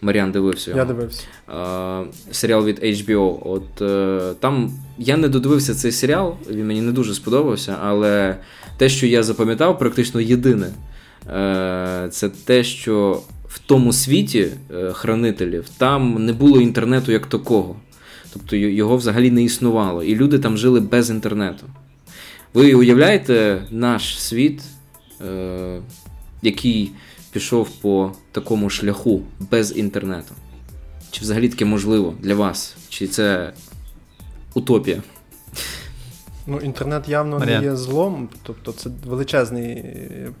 [0.00, 0.70] Маріан дивився.
[0.70, 0.78] його.
[0.78, 1.24] Я дивився.
[1.48, 3.38] Е, серіал від HBO.
[3.44, 8.36] От е, Там я не додивився цей серіал, він мені не дуже сподобався, але
[8.76, 10.66] те, що я запам'ятав, практично єдине,
[11.28, 17.76] е, це те, що в тому світі е, хранителів там не було інтернету як такого.
[18.32, 20.02] Тобто його взагалі не існувало.
[20.02, 21.66] І люди там жили без інтернету.
[22.54, 24.62] Ви уявляєте наш світ
[25.20, 25.80] е,
[26.42, 26.92] який
[27.32, 30.34] пішов по такому шляху без інтернету?
[31.10, 32.76] Чи взагалі таке можливо для вас?
[32.88, 33.52] Чи це
[34.54, 35.02] утопія?
[36.46, 37.60] Ну, інтернет явно Марія.
[37.60, 39.84] не є злом, тобто це величезний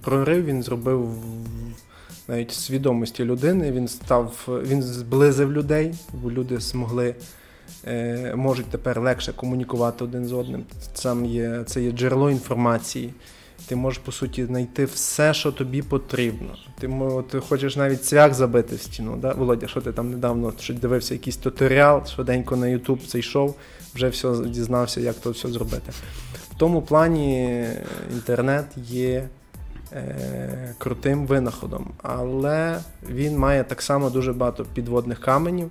[0.00, 0.44] прорив.
[0.44, 1.14] Він зробив
[2.28, 3.72] навіть свідомості людини.
[3.72, 7.14] Він став, він зблизив людей, бо люди змогли.
[7.86, 10.64] Е, можуть тепер легше комунікувати один з одним.
[10.94, 13.14] Сам є, Це є джерело інформації.
[13.66, 16.56] Ти можеш, по суті, знайти все, що тобі потрібно.
[16.80, 16.90] Ти
[17.30, 19.16] ти хочеш навіть цвях забити в стіну.
[19.16, 19.32] Да?
[19.32, 23.54] Володя, що ти там недавно що дивився якийсь туторіал, швиденько на YouTube цей шов,
[23.94, 25.92] вже все дізнався, як то все зробити.
[26.50, 27.64] В тому плані
[28.12, 29.28] інтернет є
[29.92, 35.70] е, крутим винаходом, але він має так само дуже багато підводних каменів.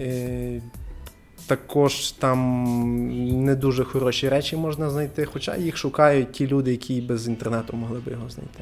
[0.00, 0.60] Е,
[1.46, 2.64] також там
[3.44, 7.98] не дуже хороші речі можна знайти, хоча їх шукають ті люди, які без інтернету могли
[7.98, 8.60] б його знайти.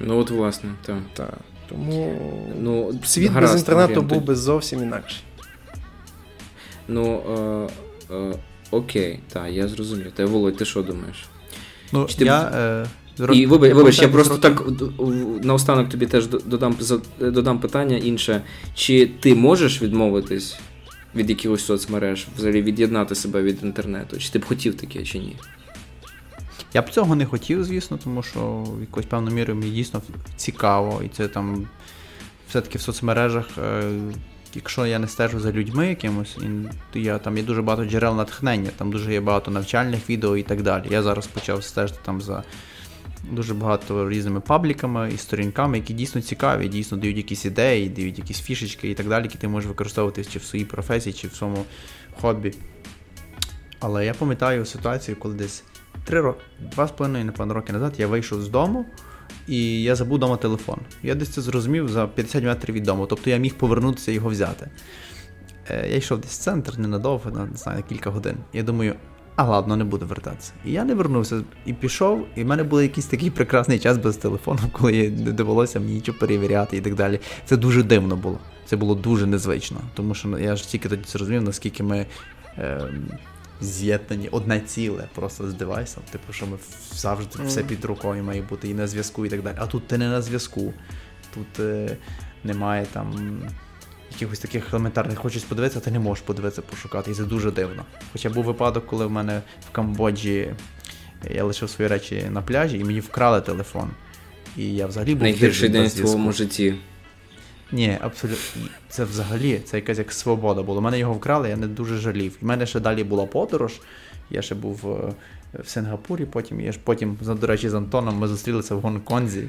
[0.00, 0.98] Ну от власне, так.
[1.14, 1.38] Так.
[1.68, 2.20] Тому
[2.60, 5.22] ну, світ гаразд, без інтернету Маріан, був би зовсім інакший.
[6.88, 7.22] Ну
[8.10, 8.34] е, е,
[8.70, 10.12] окей, так, я зрозумів.
[10.12, 11.24] Та Володь, ти що думаєш?
[11.92, 12.24] Ну, ти...
[12.24, 12.40] я...
[12.40, 12.86] Е...
[13.32, 14.62] І вибач, вибач, я просто так
[15.42, 16.76] наостанок тобі теж додам
[17.20, 18.42] додам питання інше.
[18.74, 20.58] Чи ти можеш відмовитись
[21.16, 24.18] від якихось соцмереж, взагалі від'єднати себе від інтернету?
[24.18, 25.36] Чи ти б хотів таке, чи ні?
[26.74, 30.02] Я б цього не хотів, звісно, тому що в якоюсь певною мірою мені дійсно
[30.36, 31.68] цікаво, і це там
[32.48, 33.46] все-таки в соцмережах.
[33.58, 33.82] Е,
[34.54, 36.38] якщо я не стежу за людьми якимось,
[36.92, 40.42] то я там є дуже багато джерел натхнення, там дуже є багато навчальних відео і
[40.42, 40.84] так далі.
[40.90, 42.44] Я зараз почав стежити там за
[43.30, 48.40] дуже багато різними пабліками і сторінками, які дійсно цікаві, дійсно дають якісь ідеї, дають якісь
[48.40, 51.64] фішечки і так далі, які ти можеш використовувати чи в своїй професії, чи в своєму
[52.20, 52.54] хобі.
[53.80, 55.64] Але я пам'ятаю ситуацію, коли десь
[56.04, 58.86] три роки, два з половиною, напевно, роки назад я вийшов з дому.
[59.48, 60.78] І я забув вдома телефон.
[61.02, 64.28] Я десь це зрозумів за 50 метрів від дому, тобто я міг повернутися і його
[64.28, 64.70] взяти.
[65.70, 68.36] Е, я йшов десь в центр ненадовго, не знаю, на кілька годин.
[68.52, 68.94] Я думаю,
[69.36, 70.52] а ладно, не буду вертатися.
[70.64, 74.16] І я не вернувся і пішов, і в мене був якийсь такий прекрасний час без
[74.16, 77.20] телефону, коли не довелося мені нічого перевіряти і так далі.
[77.44, 78.38] Це дуже дивно було.
[78.66, 79.80] Це було дуже незвично.
[79.94, 82.06] Тому що я ж тільки тоді зрозумів, наскільки ми
[82.58, 82.80] е,
[83.60, 86.02] з'єднані одне ціле просто з девайсом.
[86.10, 86.56] Типу, що ми
[86.92, 89.56] завжди все під рукою має бути і на зв'язку, і так далі.
[89.58, 90.74] А тут ти не на зв'язку.
[91.34, 91.96] Тут е,
[92.44, 93.40] немає там
[94.16, 97.10] якихось таких елементарних хочеш подивитися, ти не можеш подивитися, пошукати.
[97.10, 97.84] І це дуже дивно.
[98.12, 100.54] Хоча був випадок, коли в мене в Камбоджі
[101.30, 103.90] я лишив свої речі на пляжі і мені вкрали телефон.
[104.56, 106.74] І я взагалі був найгірший день в своєму житті.
[107.72, 108.62] Ні, абсолютно.
[108.88, 110.78] Це взагалі це якась як свобода була.
[110.78, 112.38] У мене його вкрали, я не дуже жалів.
[112.42, 113.72] У мене ще далі була подорож.
[114.30, 115.12] Я ще був е,
[115.64, 119.48] в Сингапурі, потім я ж потім, до речі, з Антоном ми зустрілися в Гонконзі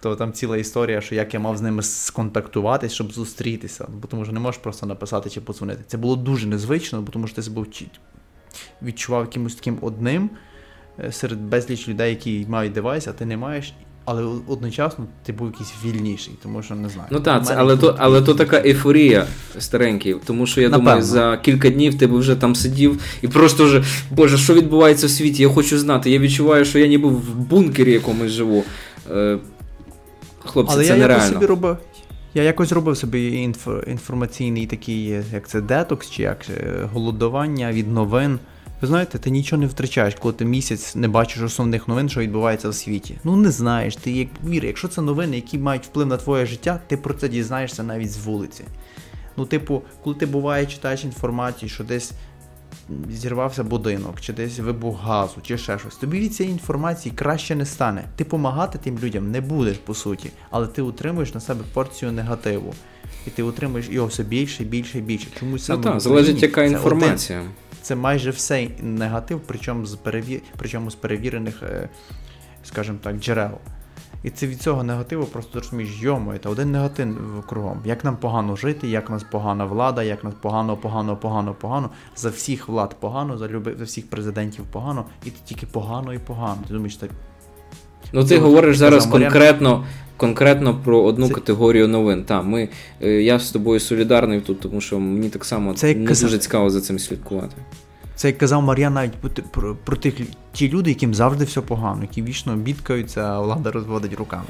[0.00, 3.88] то там ціла історія, що як я мав з ними сконтактуватись, щоб зустрітися.
[4.02, 5.84] Бо тому що не можеш просто написати чи подзвонити.
[5.86, 7.64] Це було дуже незвично, бо тому що ти себе
[8.82, 10.30] відчував якимось таким одним
[11.04, 13.74] е, серед безліч людей, які мають девайс, а ти не маєш.
[14.10, 17.08] Але одночасно ти був якийсь вільніший, тому що не знаю.
[17.12, 19.26] Ну так, це, але то але то така ейфорія
[19.58, 20.90] старенький, тому що я Напевно.
[20.90, 25.06] думаю, за кілька днів ти б вже там сидів і просто вже, Боже, що відбувається
[25.06, 25.42] в світі?
[25.42, 26.10] Я хочу знати.
[26.10, 28.64] Я відчуваю, що я ніби в бункері якомусь живу.
[30.48, 31.32] Хлопці, Але це я нереально.
[31.32, 31.76] собі робив.
[32.34, 37.92] Я якось робив собі інф, інформаційний такий, як це детокс, чи як е, голодування від
[37.92, 38.38] новин.
[38.80, 42.68] Ви знаєте, ти нічого не втрачаєш, коли ти місяць не бачиш основних новин, що відбувається
[42.68, 43.18] в світі.
[43.24, 46.80] Ну не знаєш, ти як вір, якщо це новини, які мають вплив на твоє життя,
[46.86, 48.64] ти про це дізнаєшся навіть з вулиці.
[49.36, 52.12] Ну, типу, коли ти буває, читаєш інформацію, що десь
[53.10, 55.96] зірвався будинок, чи десь вибух газу, чи ще щось.
[55.96, 58.04] Тобі від цієї інформації краще не стане.
[58.16, 62.74] Ти допомагати тим людям не будеш, по суті, але ти утримуєш на себе порцію негативу.
[63.26, 65.26] І ти утримуєш його все більше, більше і більше.
[65.40, 67.38] Чомусь саме ну так, залежить яка інформація.
[67.38, 67.52] Один,
[67.82, 70.40] це майже все негатив, причому з перевір...
[70.56, 71.88] причому з перевірених, е,
[72.64, 73.58] скажімо так, джерел.
[74.22, 77.80] І це від цього негативу просто розумієш, йому, це один негатив кругом.
[77.84, 81.90] Як нам погано жити, як нас погана влада, як нас погано, погано, погано, погано.
[82.16, 86.18] За всіх влад погано, за люби, за всіх президентів погано, і ти тільки погано і
[86.18, 86.58] погано.
[86.68, 87.10] Ти думаєш, так.
[88.12, 89.84] Ну, ти говориш зараз конкретно
[90.16, 91.34] конкретно про одну це...
[91.34, 92.24] категорію новин.
[92.24, 92.68] Та, ми,
[93.02, 96.70] е, Я з тобою солідарний тут, тому що мені так само це не дуже цікаво
[96.70, 97.56] за цим слідкувати.
[98.18, 99.12] Це як казав Мар'ян навіть
[99.52, 100.14] про, про, тих
[100.52, 104.48] ті люди, яким завжди все погано, які вічно бідкаються, а влада розводить руками.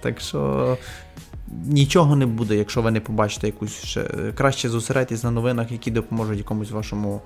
[0.00, 0.76] Так що
[1.66, 6.38] нічого не буде, якщо ви не побачите якусь ще краще зосередьтесь на новинах, які допоможуть
[6.38, 7.20] якомусь вашому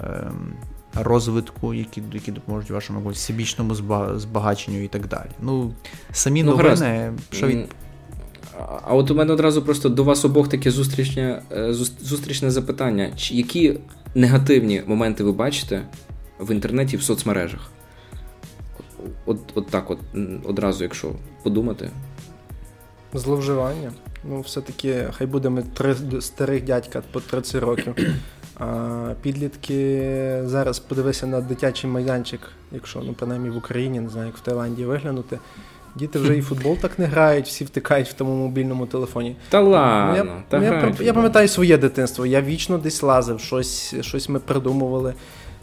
[0.00, 0.54] ем,
[0.94, 3.74] розвитку, які які допоможуть вашому всебічному
[4.16, 5.30] збагаченню і так далі.
[5.42, 5.74] Ну,
[6.12, 7.68] самі ну, новини, що від.
[8.58, 13.10] А от у мене одразу просто до вас обох таке зустрічне е, зустрічне запитання.
[13.16, 13.78] Які
[14.14, 15.82] негативні моменти ви бачите
[16.40, 17.70] в інтернеті в соцмережах?
[19.26, 19.98] От от так от
[20.44, 21.12] одразу, якщо
[21.42, 21.90] подумати.
[23.14, 23.92] Зловживання.
[24.24, 27.94] Ну, все-таки, хай будемо три старих дядька по 30 років.
[28.58, 32.40] А підлітки зараз подивися на дитячий майданчик,
[32.72, 35.38] якщо ну, принаймні в Україні, не знаю, як в Таїланді виглянути.
[35.96, 39.36] Діти вже і футбол так не грають, всі втикають в тому мобільному телефоні.
[39.48, 42.26] Та ладно, ну, я, та ну, я, я пам'ятаю своє дитинство.
[42.26, 45.14] Я вічно десь лазив, щось щось ми придумували.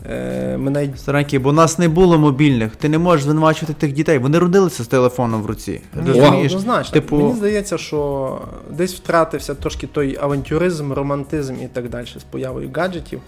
[0.09, 0.99] Е, ми навіть...
[0.99, 2.75] Старенький, бо у нас не було мобільних.
[2.75, 4.17] Ти не можеш звинувачувати тих дітей.
[4.17, 5.81] Вони родилися з телефоном в руці.
[6.07, 6.51] Розумієш?
[6.51, 6.93] Однозначно.
[6.93, 7.17] Типу...
[7.17, 13.21] Мені здається, що десь втратився трошки той авантюризм, романтизм і так далі з появою гаджетів.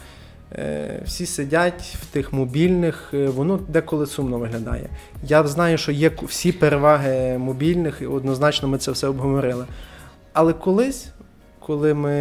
[0.55, 4.89] Е, всі сидять в тих мобільних, е, воно деколи сумно виглядає.
[5.27, 9.65] Я знаю, що є всі переваги мобільних, і однозначно ми це все обговорили.
[10.33, 11.07] Але колись,
[11.59, 12.11] коли ми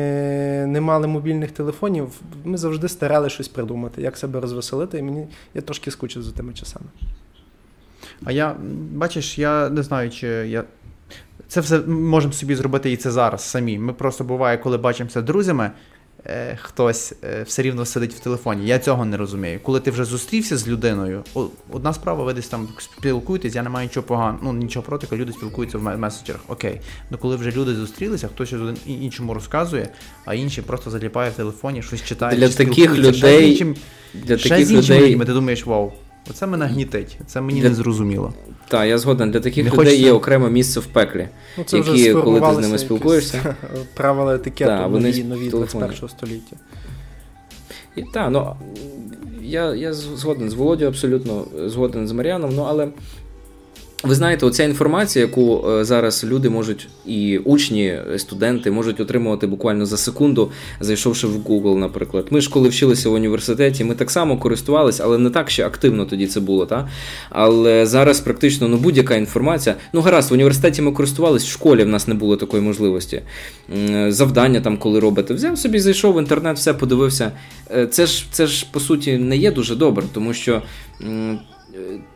[0.66, 5.62] не мали мобільних телефонів, ми завжди старали щось придумати, як себе розвеселити, і мені я
[5.62, 6.86] трошки скучив за тими часами.
[8.24, 8.56] А я,
[8.92, 10.64] бачиш, я не знаю, чи я.
[11.48, 13.78] Це все можемо собі зробити і це зараз самі.
[13.78, 15.70] Ми просто буває, коли бачимося друзями.
[16.26, 18.66] Е, хтось е, все рівно сидить в телефоні.
[18.66, 19.60] Я цього не розумію.
[19.62, 21.24] Коли ти вже зустрівся з людиною,
[21.70, 25.20] одна справа, ви десь там спілкуєтесь, я не маю нічого поганого, ну нічого проти, коли
[25.20, 26.40] люди спілкуються в меседжерах.
[26.48, 26.80] Окей.
[27.10, 29.88] Ну коли вже люди зустрілися, хтось один іншому розказує,
[30.24, 32.38] а інші просто заліпає в телефоні, щось читає.
[32.38, 33.50] Для таких людей.
[33.50, 33.76] Іншим,
[34.14, 35.10] для таких людей...
[35.10, 35.92] людьми, ти думаєш, вау.
[36.30, 37.68] Оце мене гнітить, це мені для...
[37.68, 38.34] не зрозуміло.
[38.68, 39.30] Так, я згоден.
[39.30, 40.06] Для таких не людей хочеться...
[40.06, 43.56] є окреме місце в пеклі, ну, це які, вже коли ти з ними спілкуєшся.
[43.94, 46.56] Правила етикету та, нові, нові 21 століття.
[47.96, 48.56] І так, ну
[49.42, 52.88] я я згоден з Володю, абсолютно згоден з Маріаном, ну але
[54.03, 59.86] ви знаєте, оця інформація, яку е, зараз люди можуть, і учні, студенти можуть отримувати буквально
[59.86, 60.50] за секунду,
[60.80, 62.26] зайшовши в Google, наприклад.
[62.30, 66.05] Ми ж коли вчилися в університеті, ми так само користувалися, але не так ще активно
[66.05, 66.66] тоді це було.
[66.66, 66.88] Та?
[67.30, 69.76] Але зараз практично ну, будь-яка інформація.
[69.92, 73.22] Ну, гаразд, в університеті ми користувалися, в школі в нас не було такої можливості.
[74.09, 77.32] Завдання там, коли робите, взяв собі, зайшов в інтернет, все подивився.
[77.76, 80.62] Е, це ж, це ж по суті не є дуже добре, тому що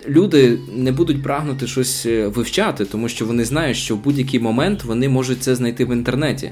[0.08, 4.84] люди не будуть прагнути щось е, вивчати, тому що вони знають, що в будь-який момент
[4.84, 6.50] вони можуть це знайти в інтернеті.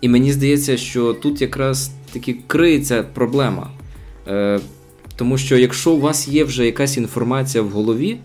[0.00, 3.70] І мені здається, що тут якраз таки криється проблема.
[4.28, 4.60] Е,
[5.16, 8.18] Тому що якщо у вас є вже якась інформація в голові,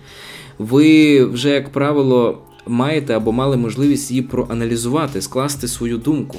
[0.60, 6.38] ви вже, як правило, маєте або мали можливість її проаналізувати, скласти свою думку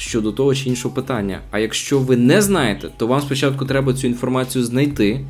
[0.00, 1.40] щодо того чи іншого питання.
[1.50, 5.20] А якщо ви не знаєте, то вам спочатку треба цю інформацію знайти,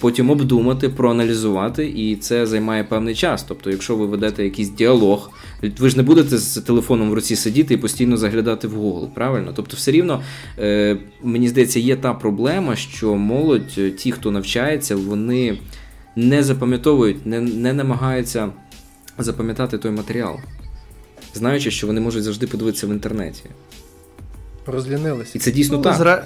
[0.00, 3.42] потім обдумати, проаналізувати, і це займає певний час.
[3.42, 5.30] Тобто, якщо ви ведете якийсь діалог,
[5.78, 9.52] ви ж не будете з телефоном в руці сидіти і постійно заглядати в Google, правильно?
[9.56, 10.22] Тобто, все рівно,
[10.58, 15.58] е, мені здається, є та проблема, що молодь, е, ті, хто навчається, вони
[16.16, 18.48] не запам'ятовують, не, не намагаються
[19.18, 20.36] запам'ятати той матеріал.
[21.34, 23.44] Знаючи, що вони можуть завжди подивитися в інтернеті.
[24.68, 25.32] Розлінилися.
[25.34, 25.96] І це дійсно ну, так.
[25.96, 26.24] Зре...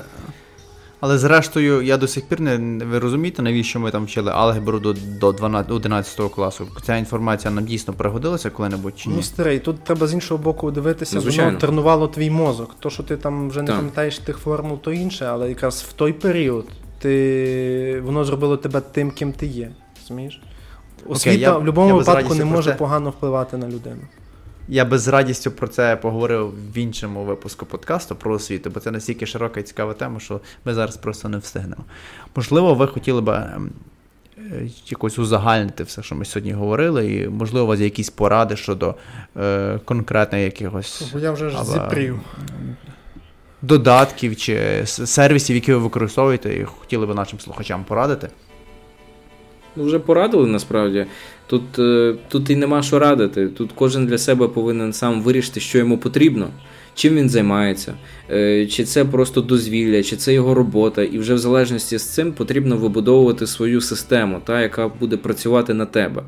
[1.00, 4.94] Але зрештою, я до сих пір не ви розумієте, навіщо ми там вчили алгебру до
[5.20, 6.68] до 12, 11 класу.
[6.82, 9.14] Ця інформація нам дійсно пригодилася коли-небудь чи ні?
[9.16, 12.76] Ну, старий, тут треба з іншого боку дивитися, ну, воно тренувало твій мозок.
[12.80, 13.76] То, що ти там вже не так.
[13.76, 16.66] пам'ятаєш тих формул, то інше, але якраз в той період
[16.98, 19.70] ти воно зробило тебе тим, ким ти є.
[20.00, 20.40] розумієш?
[21.06, 24.02] Освіта Окей, я, в будь-якому випадку не може погано впливати на людину.
[24.68, 28.90] Я би з радістю про це поговорив в іншому випуску подкасту про освіту, бо це
[28.90, 31.84] настільки широка і цікава тема, що ми зараз просто не встигнемо.
[32.36, 33.70] Можливо, ви хотіли б ем,
[34.38, 38.56] е, якось узагальнити все, що ми сьогодні говорили, і, можливо, у вас є якісь поради
[38.56, 38.94] щодо
[39.36, 41.10] е, конкретних якихось.
[41.12, 42.20] Бо я вже ж зіпрів.
[43.62, 48.28] Додатків чи сервісів, які ви використовуєте, і хотіли б нашим слухачам порадити.
[49.76, 51.06] Ну, вже порадили насправді.
[51.46, 53.48] Тут е, тут і нема що радити.
[53.48, 56.48] Тут кожен для себе повинен сам вирішити, що йому потрібно,
[56.94, 57.94] чим він займається,
[58.30, 61.02] е, чи це просто дозвілля, чи це його робота.
[61.02, 65.86] І вже в залежності з цим потрібно вибудовувати свою систему, та, яка буде працювати на
[65.86, 66.22] тебе.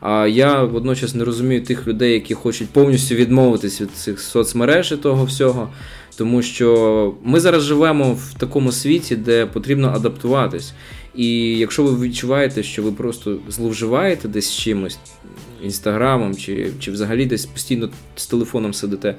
[0.00, 4.96] А я водночас не розумію тих людей, які хочуть повністю відмовитись від цих соцмереж і
[4.96, 5.68] того всього.
[6.16, 10.72] Тому що ми зараз живемо в такому світі, де потрібно адаптуватись.
[11.16, 14.98] І якщо ви відчуваєте, що ви просто зловживаєте десь чимось,
[15.62, 19.14] інстаграмом, чи чи взагалі десь постійно з телефоном сидите,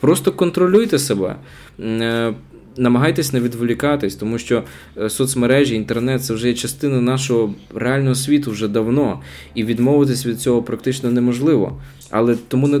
[0.00, 1.36] просто контролюйте себе.
[1.80, 2.34] Е,
[2.76, 4.62] намагайтесь не відволікатись, тому що
[4.98, 9.20] е, соцмережі, інтернет це вже є частина нашого реального світу вже давно,
[9.54, 11.82] і відмовитись від цього практично неможливо.
[12.10, 12.80] Але тому не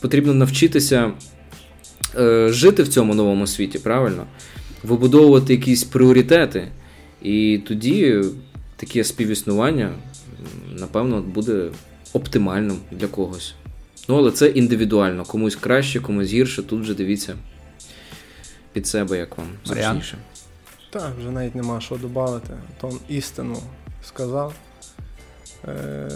[0.00, 1.12] потрібно навчитися
[2.18, 4.26] е, жити в цьому новому світі, правильно?
[4.82, 6.68] Вибудовувати якісь пріоритети.
[7.24, 8.20] І тоді
[8.76, 9.92] таке співіснування,
[10.72, 11.68] напевно, буде
[12.12, 13.54] оптимальним для когось.
[14.08, 15.24] Ну, але це індивідуально.
[15.24, 16.62] Комусь краще, комусь гірше.
[16.62, 17.34] Тут вже дивіться
[18.72, 20.18] під себе, як вам зручніше.
[20.90, 22.54] Так, вже навіть нема що додати.
[22.80, 23.56] Тон істину
[24.02, 24.54] сказав.
[25.68, 26.08] Е,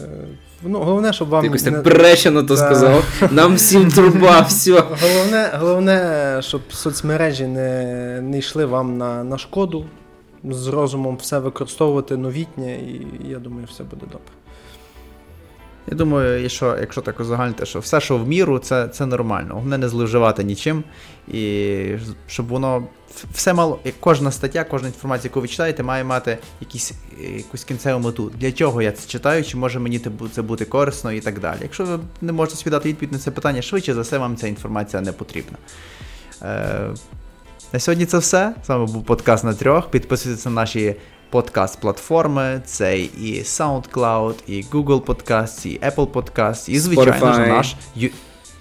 [0.62, 1.44] ну, Головне, щоб вам.
[1.44, 1.70] Якось не...
[1.70, 2.66] так пречено то Так.
[2.66, 3.04] сказав.
[3.30, 4.84] Нам всім труба, все.
[5.02, 9.86] Головне, головне, щоб соцмережі не, не йшли вам на, на шкоду.
[10.44, 14.32] З розумом все використовувати новітнє, і я думаю, все буде добре.
[15.90, 19.54] Я думаю, що, якщо так узагальнити, що все, що в міру, це, це нормально.
[19.54, 20.84] Головне не зловживати нічим.
[21.28, 21.84] І
[22.26, 22.84] щоб воно
[23.32, 26.92] все мало, кожна стаття, кожна інформація, яку ви читаєте, має мати якісь,
[27.36, 28.32] якусь кінцеву мету.
[28.36, 30.00] Для чого я це читаю, чи може мені
[30.32, 31.58] це бути корисно і так далі.
[31.62, 34.48] Якщо ви не можете собі дати відповідь на це питання, швидше за все вам ця
[34.48, 35.58] інформація не потрібна.
[36.42, 36.90] Е,
[37.72, 38.54] на сьогодні це все.
[38.64, 39.90] З вами був подкаст на трьох.
[39.90, 40.96] Підписуйтесь на наші
[41.32, 42.60] подкаст-платформи.
[42.64, 47.48] Це і SoundCloud, і Google Podcast, і Apple Podcast, і звичайно ж Spotify.
[47.48, 47.76] наш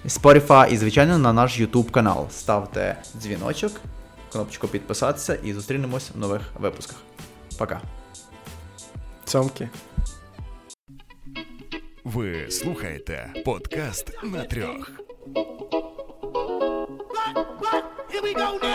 [0.06, 2.26] Spotify, і звичайно на наш YouTube канал.
[2.30, 3.72] Ставте дзвіночок,
[4.32, 6.96] кнопочку підписатися і зустрінемось в нових випусках.
[7.58, 7.80] Пока.
[9.24, 9.68] Цьомки.
[12.04, 14.90] Ви слухаєте подкаст на трьох.
[18.12, 18.68] Here we go now.